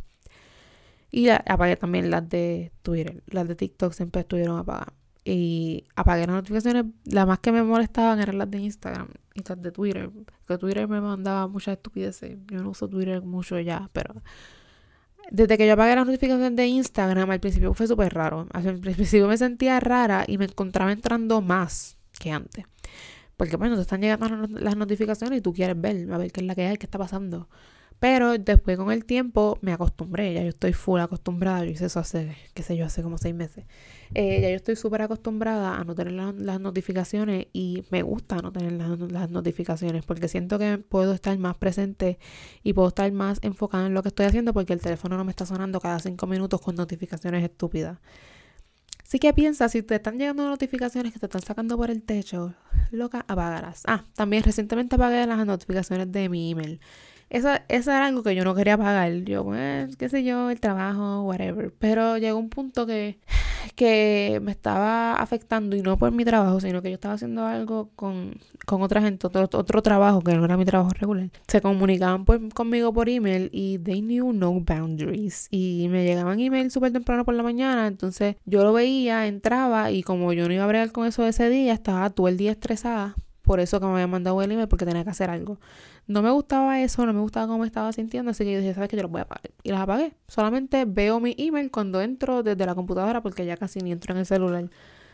Y 1.10 1.28
apagué 1.28 1.76
también 1.76 2.10
las 2.10 2.28
de 2.28 2.72
Twitter, 2.82 3.22
las 3.28 3.46
de 3.46 3.54
TikTok 3.54 3.92
siempre 3.92 4.22
estuvieron 4.22 4.58
apagadas. 4.58 4.92
Y 5.24 5.86
apagué 5.94 6.26
las 6.26 6.34
notificaciones, 6.34 6.86
las 7.04 7.26
más 7.26 7.38
que 7.38 7.52
me 7.52 7.62
molestaban 7.62 8.20
eran 8.20 8.38
las 8.38 8.50
de 8.50 8.58
Instagram 8.58 9.08
las 9.34 9.60
de 9.60 9.72
Twitter, 9.72 10.10
que 10.46 10.58
Twitter 10.58 10.88
me 10.88 11.00
mandaba 11.00 11.48
muchas 11.48 11.76
estupideces. 11.76 12.38
Yo 12.50 12.62
no 12.62 12.70
uso 12.70 12.88
Twitter 12.88 13.22
mucho 13.22 13.58
ya, 13.58 13.90
pero 13.92 14.22
desde 15.30 15.56
que 15.56 15.66
yo 15.66 15.72
apagué 15.72 15.96
las 15.96 16.06
notificaciones 16.06 16.54
de 16.56 16.66
Instagram, 16.66 17.30
al 17.30 17.40
principio 17.40 17.74
fue 17.74 17.86
súper 17.86 18.14
raro. 18.14 18.46
Al 18.52 18.78
principio 18.78 19.26
me 19.26 19.36
sentía 19.36 19.80
rara 19.80 20.24
y 20.26 20.38
me 20.38 20.44
encontraba 20.44 20.92
entrando 20.92 21.40
más 21.40 21.96
que 22.18 22.30
antes. 22.30 22.64
Porque 23.36 23.56
bueno, 23.56 23.74
te 23.74 23.82
están 23.82 24.00
llegando 24.00 24.46
las 24.60 24.76
notificaciones 24.76 25.38
y 25.38 25.42
tú 25.42 25.52
quieres 25.52 25.80
ver, 25.80 26.12
a 26.12 26.18
ver 26.18 26.30
qué 26.30 26.40
es 26.40 26.46
la 26.46 26.54
que 26.54 26.66
hay, 26.66 26.76
qué 26.76 26.86
está 26.86 26.98
pasando. 26.98 27.48
Pero 28.00 28.36
después 28.36 28.76
con 28.76 28.92
el 28.92 29.04
tiempo 29.04 29.58
me 29.62 29.72
acostumbré, 29.72 30.34
ya 30.34 30.42
yo 30.42 30.48
estoy 30.48 30.72
full 30.72 31.00
acostumbrada, 31.00 31.64
yo 31.64 31.70
hice 31.70 31.86
eso 31.86 32.00
hace, 32.00 32.36
qué 32.52 32.62
sé 32.62 32.76
yo, 32.76 32.84
hace 32.84 33.02
como 33.02 33.16
seis 33.16 33.34
meses. 33.34 33.64
Eh, 34.14 34.40
ya 34.42 34.50
yo 34.50 34.56
estoy 34.56 34.76
súper 34.76 35.02
acostumbrada 35.02 35.76
a 35.76 35.84
no 35.84 35.94
tener 35.94 36.12
las 36.12 36.60
notificaciones 36.60 37.46
y 37.52 37.84
me 37.90 38.02
gusta 38.02 38.36
no 38.36 38.52
tener 38.52 38.72
las, 38.72 39.30
notificaciones 39.30 40.04
porque 40.04 40.28
siento 40.28 40.58
que 40.58 40.78
puedo 40.78 41.14
estar 41.14 41.36
más 41.38 41.56
presente 41.56 42.18
y 42.62 42.74
puedo 42.74 42.88
estar 42.88 43.10
más 43.12 43.38
enfocada 43.42 43.86
en 43.86 43.94
lo 43.94 44.02
que 44.02 44.08
estoy 44.08 44.26
haciendo 44.26 44.52
porque 44.52 44.72
el 44.72 44.80
teléfono 44.80 45.16
no 45.16 45.24
me 45.24 45.30
está 45.30 45.46
sonando 45.46 45.80
cada 45.80 45.98
cinco 45.98 46.26
minutos 46.26 46.60
con 46.60 46.74
notificaciones 46.74 47.42
estúpidas. 47.42 47.98
Así 49.02 49.18
que 49.18 49.32
piensa, 49.32 49.68
si 49.68 49.82
te 49.82 49.94
están 49.94 50.18
llegando 50.18 50.48
notificaciones 50.48 51.12
que 51.12 51.18
te 51.18 51.26
están 51.26 51.42
sacando 51.42 51.76
por 51.76 51.90
el 51.90 52.02
techo, 52.02 52.54
loca, 52.90 53.24
apágalas. 53.28 53.82
Ah, 53.86 54.04
también 54.14 54.42
recientemente 54.42 54.96
apagué 54.96 55.26
las 55.26 55.46
notificaciones 55.46 56.10
de 56.10 56.28
mi 56.28 56.50
email. 56.50 56.80
Eso, 57.30 57.48
eso 57.68 57.90
era 57.90 58.06
algo 58.06 58.22
que 58.22 58.34
yo 58.34 58.44
no 58.44 58.54
quería 58.54 58.76
pagar. 58.76 59.12
Yo, 59.24 59.44
pues, 59.44 59.96
qué 59.96 60.08
sé 60.08 60.24
yo, 60.24 60.50
el 60.50 60.60
trabajo, 60.60 61.22
whatever. 61.22 61.72
Pero 61.78 62.18
llegó 62.18 62.38
un 62.38 62.48
punto 62.48 62.86
que, 62.86 63.18
que 63.74 64.40
me 64.42 64.52
estaba 64.52 65.14
afectando 65.14 65.76
y 65.76 65.82
no 65.82 65.98
por 65.98 66.12
mi 66.12 66.24
trabajo, 66.24 66.60
sino 66.60 66.82
que 66.82 66.90
yo 66.90 66.94
estaba 66.94 67.14
haciendo 67.14 67.46
algo 67.46 67.90
con, 67.96 68.36
con 68.66 68.82
otra 68.82 69.00
gente, 69.02 69.26
otro, 69.26 69.42
otro 69.42 69.82
trabajo 69.82 70.22
que 70.22 70.34
no 70.34 70.44
era 70.44 70.56
mi 70.56 70.64
trabajo 70.64 70.90
regular. 70.98 71.30
Se 71.48 71.60
comunicaban 71.60 72.24
conmigo 72.54 72.92
por 72.92 73.08
email 73.08 73.50
y 73.52 73.78
they 73.78 74.00
knew 74.00 74.32
no 74.32 74.52
boundaries. 74.60 75.48
Y 75.50 75.88
me 75.90 76.04
llegaban 76.04 76.40
emails 76.40 76.72
súper 76.72 76.92
temprano 76.92 77.24
por 77.24 77.34
la 77.34 77.42
mañana. 77.42 77.86
Entonces 77.86 78.36
yo 78.44 78.62
lo 78.62 78.72
veía, 78.72 79.26
entraba 79.26 79.90
y 79.90 80.02
como 80.02 80.32
yo 80.32 80.46
no 80.46 80.54
iba 80.54 80.64
a 80.64 80.68
bregar 80.68 80.92
con 80.92 81.06
eso 81.06 81.26
ese 81.26 81.48
día, 81.48 81.72
estaba 81.72 82.10
todo 82.10 82.28
el 82.28 82.36
día 82.36 82.52
estresada 82.52 83.16
por 83.44 83.60
eso 83.60 83.78
que 83.78 83.86
me 83.86 83.92
había 83.92 84.06
mandado 84.06 84.40
el 84.42 84.50
email 84.50 84.68
porque 84.68 84.86
tenía 84.86 85.04
que 85.04 85.10
hacer 85.10 85.30
algo. 85.30 85.58
No 86.06 86.22
me 86.22 86.30
gustaba 86.30 86.80
eso, 86.82 87.06
no 87.06 87.12
me 87.12 87.20
gustaba 87.20 87.46
cómo 87.46 87.60
me 87.60 87.66
estaba 87.66 87.92
sintiendo, 87.92 88.30
así 88.30 88.44
que 88.44 88.52
yo 88.52 88.58
dije, 88.58 88.74
¿sabes 88.74 88.90
qué? 88.90 88.96
Yo 88.96 89.02
lo 89.02 89.08
voy 89.08 89.20
a 89.20 89.22
apagar. 89.22 89.50
Y 89.62 89.70
las 89.70 89.80
apagué. 89.80 90.12
Solamente 90.28 90.84
veo 90.84 91.18
mi 91.18 91.34
email 91.38 91.70
cuando 91.70 92.02
entro 92.02 92.42
desde 92.42 92.66
la 92.66 92.74
computadora 92.74 93.22
porque 93.22 93.46
ya 93.46 93.56
casi 93.56 93.80
ni 93.80 93.92
entro 93.92 94.12
en 94.12 94.18
el 94.18 94.26
celular. 94.26 94.68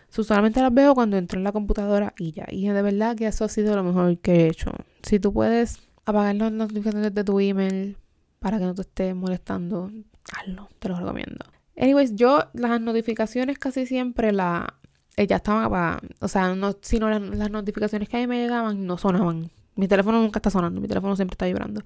solamente 0.09 0.61
las 0.61 0.75
veo 0.75 0.95
cuando 0.95 1.17
entro 1.17 1.39
en 1.39 1.45
la 1.45 1.53
computadora 1.53 2.13
y 2.19 2.33
ya. 2.33 2.47
Y 2.51 2.69
de 2.69 2.83
verdad 2.83 3.17
que 3.17 3.27
eso 3.27 3.45
ha 3.45 3.49
sido 3.49 3.77
lo 3.77 3.85
mejor 3.85 4.19
que 4.19 4.33
he 4.33 4.47
hecho. 4.49 4.73
Si 5.03 5.21
tú 5.21 5.33
puedes 5.33 5.79
apagar 6.05 6.35
las 6.35 6.51
notificaciones 6.51 7.15
de 7.15 7.25
tu 7.25 7.39
email 7.39 7.97
para 8.41 8.59
que 8.59 8.65
no 8.65 8.75
te 8.75 8.83
esté 8.83 9.15
molestando, 9.15 9.93
hazlo, 10.33 10.69
te 10.81 10.89
lo 10.89 10.97
recomiendo. 10.97 11.45
Anyways, 11.77 12.17
yo 12.17 12.41
las 12.53 12.81
notificaciones 12.81 13.59
casi 13.59 13.87
siempre 13.87 14.33
la 14.33 14.75
eh, 15.17 15.27
ya 15.27 15.37
estaban 15.37 15.65
apagadas. 15.65 16.03
O 16.21 16.29
sea, 16.29 16.55
no, 16.55 16.77
sino 16.81 17.09
las, 17.09 17.23
las 17.23 17.51
notificaciones 17.51 18.09
que 18.09 18.17
a 18.17 18.21
mí 18.21 18.27
me 18.27 18.41
llegaban 18.43 18.87
no 18.87 18.99
sonaban. 18.99 19.51
Mi 19.77 19.89
teléfono 19.89 20.21
nunca 20.21 20.39
está 20.39 20.51
sonando, 20.51 20.81
mi 20.81 20.89
teléfono 20.89 21.17
siempre 21.17 21.35
está 21.35 21.47
vibrando. 21.47 21.83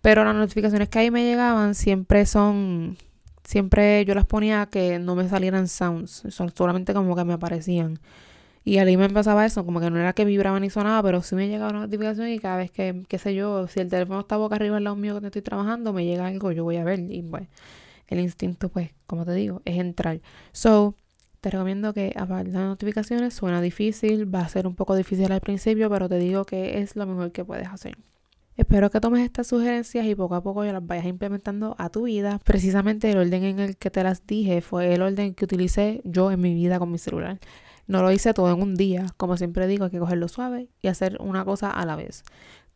Pero 0.00 0.24
las 0.24 0.34
notificaciones 0.34 0.88
que 0.88 0.98
ahí 0.98 1.10
me 1.10 1.24
llegaban 1.24 1.74
siempre 1.74 2.26
son. 2.26 2.96
Siempre 3.44 4.04
yo 4.04 4.14
las 4.14 4.24
ponía 4.26 4.66
que 4.66 4.98
no 4.98 5.16
me 5.16 5.28
salieran 5.28 5.66
sounds, 5.68 6.24
solamente 6.54 6.94
como 6.94 7.16
que 7.16 7.24
me 7.24 7.32
aparecían. 7.32 7.98
Y 8.64 8.78
ahí 8.78 8.96
me 8.96 9.08
pasaba 9.10 9.44
eso, 9.44 9.64
como 9.64 9.80
que 9.80 9.90
no 9.90 9.98
era 9.98 10.12
que 10.12 10.24
vibraba 10.24 10.60
ni 10.60 10.70
sonaba, 10.70 11.02
pero 11.02 11.22
sí 11.22 11.34
me 11.34 11.48
llegaba 11.48 11.70
una 11.70 11.80
notificación 11.80 12.28
y 12.28 12.38
cada 12.38 12.58
vez 12.58 12.70
que, 12.70 13.02
qué 13.08 13.18
sé 13.18 13.34
yo, 13.34 13.66
si 13.66 13.80
el 13.80 13.88
teléfono 13.88 14.20
está 14.20 14.36
boca 14.36 14.54
arriba 14.54 14.76
al 14.76 14.84
lado 14.84 14.94
mío 14.94 15.20
que 15.20 15.26
estoy 15.26 15.42
trabajando, 15.42 15.92
me 15.92 16.04
llega 16.04 16.26
algo, 16.28 16.52
yo 16.52 16.62
voy 16.62 16.76
a 16.76 16.84
ver. 16.84 17.00
Y 17.00 17.22
pues, 17.22 17.48
el 18.06 18.20
instinto, 18.20 18.68
pues, 18.68 18.90
como 19.06 19.24
te 19.24 19.32
digo, 19.34 19.62
es 19.64 19.78
entrar. 19.78 20.20
So, 20.52 20.94
te 21.42 21.50
recomiendo 21.50 21.92
que 21.92 22.14
apagues 22.16 22.52
las 22.52 22.62
notificaciones. 22.62 23.34
Suena 23.34 23.60
difícil, 23.60 24.32
va 24.32 24.42
a 24.42 24.48
ser 24.48 24.68
un 24.68 24.76
poco 24.76 24.94
difícil 24.94 25.30
al 25.32 25.40
principio, 25.40 25.90
pero 25.90 26.08
te 26.08 26.16
digo 26.18 26.44
que 26.44 26.80
es 26.80 26.94
lo 26.94 27.04
mejor 27.04 27.32
que 27.32 27.44
puedes 27.44 27.66
hacer. 27.66 27.98
Espero 28.56 28.90
que 28.90 29.00
tomes 29.00 29.24
estas 29.24 29.48
sugerencias 29.48 30.06
y 30.06 30.14
poco 30.14 30.36
a 30.36 30.42
poco 30.42 30.62
las 30.62 30.86
vayas 30.86 31.04
implementando 31.04 31.74
a 31.78 31.88
tu 31.90 32.04
vida. 32.04 32.38
Precisamente 32.44 33.10
el 33.10 33.18
orden 33.18 33.42
en 33.42 33.58
el 33.58 33.76
que 33.76 33.90
te 33.90 34.04
las 34.04 34.24
dije 34.24 34.60
fue 34.60 34.94
el 34.94 35.02
orden 35.02 35.34
que 35.34 35.44
utilicé 35.44 36.00
yo 36.04 36.30
en 36.30 36.40
mi 36.40 36.54
vida 36.54 36.78
con 36.78 36.92
mi 36.92 36.98
celular. 36.98 37.40
No 37.88 38.02
lo 38.02 38.12
hice 38.12 38.32
todo 38.34 38.52
en 38.52 38.62
un 38.62 38.76
día. 38.76 39.06
Como 39.16 39.36
siempre 39.36 39.66
digo, 39.66 39.86
hay 39.86 39.90
que 39.90 39.98
cogerlo 39.98 40.28
suave 40.28 40.68
y 40.80 40.86
hacer 40.86 41.16
una 41.20 41.44
cosa 41.44 41.70
a 41.70 41.84
la 41.84 41.96
vez. 41.96 42.22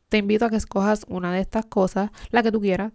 Te 0.09 0.18
invito 0.18 0.44
a 0.44 0.50
que 0.50 0.57
escojas 0.57 1.07
una 1.09 1.33
de 1.33 1.40
estas 1.40 1.66
cosas, 1.66 2.11
la 2.31 2.42
que 2.42 2.50
tú 2.50 2.61
quieras, 2.61 2.92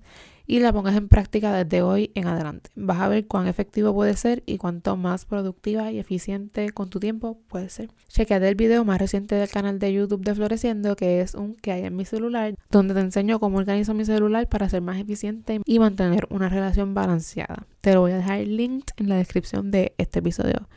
y 0.47 0.59
la 0.59 0.73
pongas 0.73 0.95
en 0.95 1.07
práctica 1.07 1.53
desde 1.53 1.81
hoy 1.81 2.11
en 2.15 2.27
adelante. 2.27 2.69
Vas 2.75 2.99
a 2.99 3.07
ver 3.07 3.27
cuán 3.27 3.47
efectivo 3.47 3.93
puede 3.93 4.15
ser 4.15 4.43
y 4.45 4.57
cuánto 4.57 4.97
más 4.97 5.25
productiva 5.25 5.91
y 5.91 5.99
eficiente 5.99 6.69
con 6.71 6.89
tu 6.89 6.99
tiempo 6.99 7.37
puede 7.47 7.69
ser. 7.69 7.89
Chequeate 8.07 8.47
el 8.47 8.55
video 8.55 8.83
más 8.83 8.99
reciente 8.99 9.35
del 9.35 9.49
canal 9.49 9.79
de 9.79 9.93
YouTube 9.93 10.23
de 10.23 10.35
Floreciendo, 10.35 10.95
que 10.95 11.21
es 11.21 11.35
un 11.35 11.55
que 11.55 11.71
hay 11.71 11.85
en 11.85 11.95
mi 11.95 12.05
celular, 12.05 12.55
donde 12.69 12.93
te 12.93 12.99
enseño 12.99 13.39
cómo 13.39 13.57
organizo 13.57 13.93
mi 13.93 14.05
celular 14.05 14.47
para 14.47 14.69
ser 14.69 14.81
más 14.81 14.99
eficiente 14.99 15.61
y 15.65 15.79
mantener 15.79 16.27
una 16.29 16.49
relación 16.49 16.93
balanceada. 16.93 17.65
Te 17.81 17.93
lo 17.93 18.01
voy 18.01 18.11
a 18.11 18.17
dejar 18.17 18.39
linked 18.39 18.93
en 18.97 19.09
la 19.09 19.15
descripción 19.15 19.71
de 19.71 19.93
este 19.97 20.19
episodio. 20.19 20.67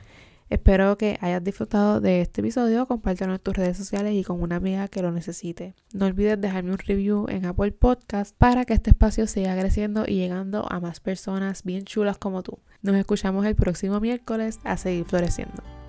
Espero 0.51 0.97
que 0.99 1.19
hayas 1.21 1.43
disfrutado 1.43 2.01
de 2.01 2.21
este 2.21 2.41
episodio, 2.41 2.87
compártelo 2.87 3.35
en 3.35 3.41
tus 3.41 3.55
redes 3.55 3.77
sociales 3.77 4.15
y 4.15 4.25
con 4.25 4.43
una 4.43 4.57
amiga 4.57 4.89
que 4.89 5.03
lo 5.03 5.11
necesite. 5.11 5.75
No 5.93 6.07
olvides 6.07 6.41
dejarme 6.41 6.73
un 6.73 6.79
review 6.79 7.27
en 7.29 7.47
Apple 7.47 7.73
Podcast 7.73 8.37
para 8.37 8.65
que 8.65 8.75
este 8.75 8.91
espacio 8.91 9.27
siga 9.27 9.59
creciendo 9.59 10.05
y 10.07 10.17
llegando 10.17 10.71
a 10.71 10.81
más 10.81 11.01
personas 11.01 11.65
bien 11.65 11.85
chulas 11.85 12.19
como 12.19 12.43
tú. 12.43 12.59
Nos 12.83 12.97
escuchamos 12.97 13.47
el 13.47 13.57
próximo 13.57 14.01
miércoles 14.01 14.59
a 14.65 14.77
seguir 14.77 15.07
floreciendo. 15.07 15.84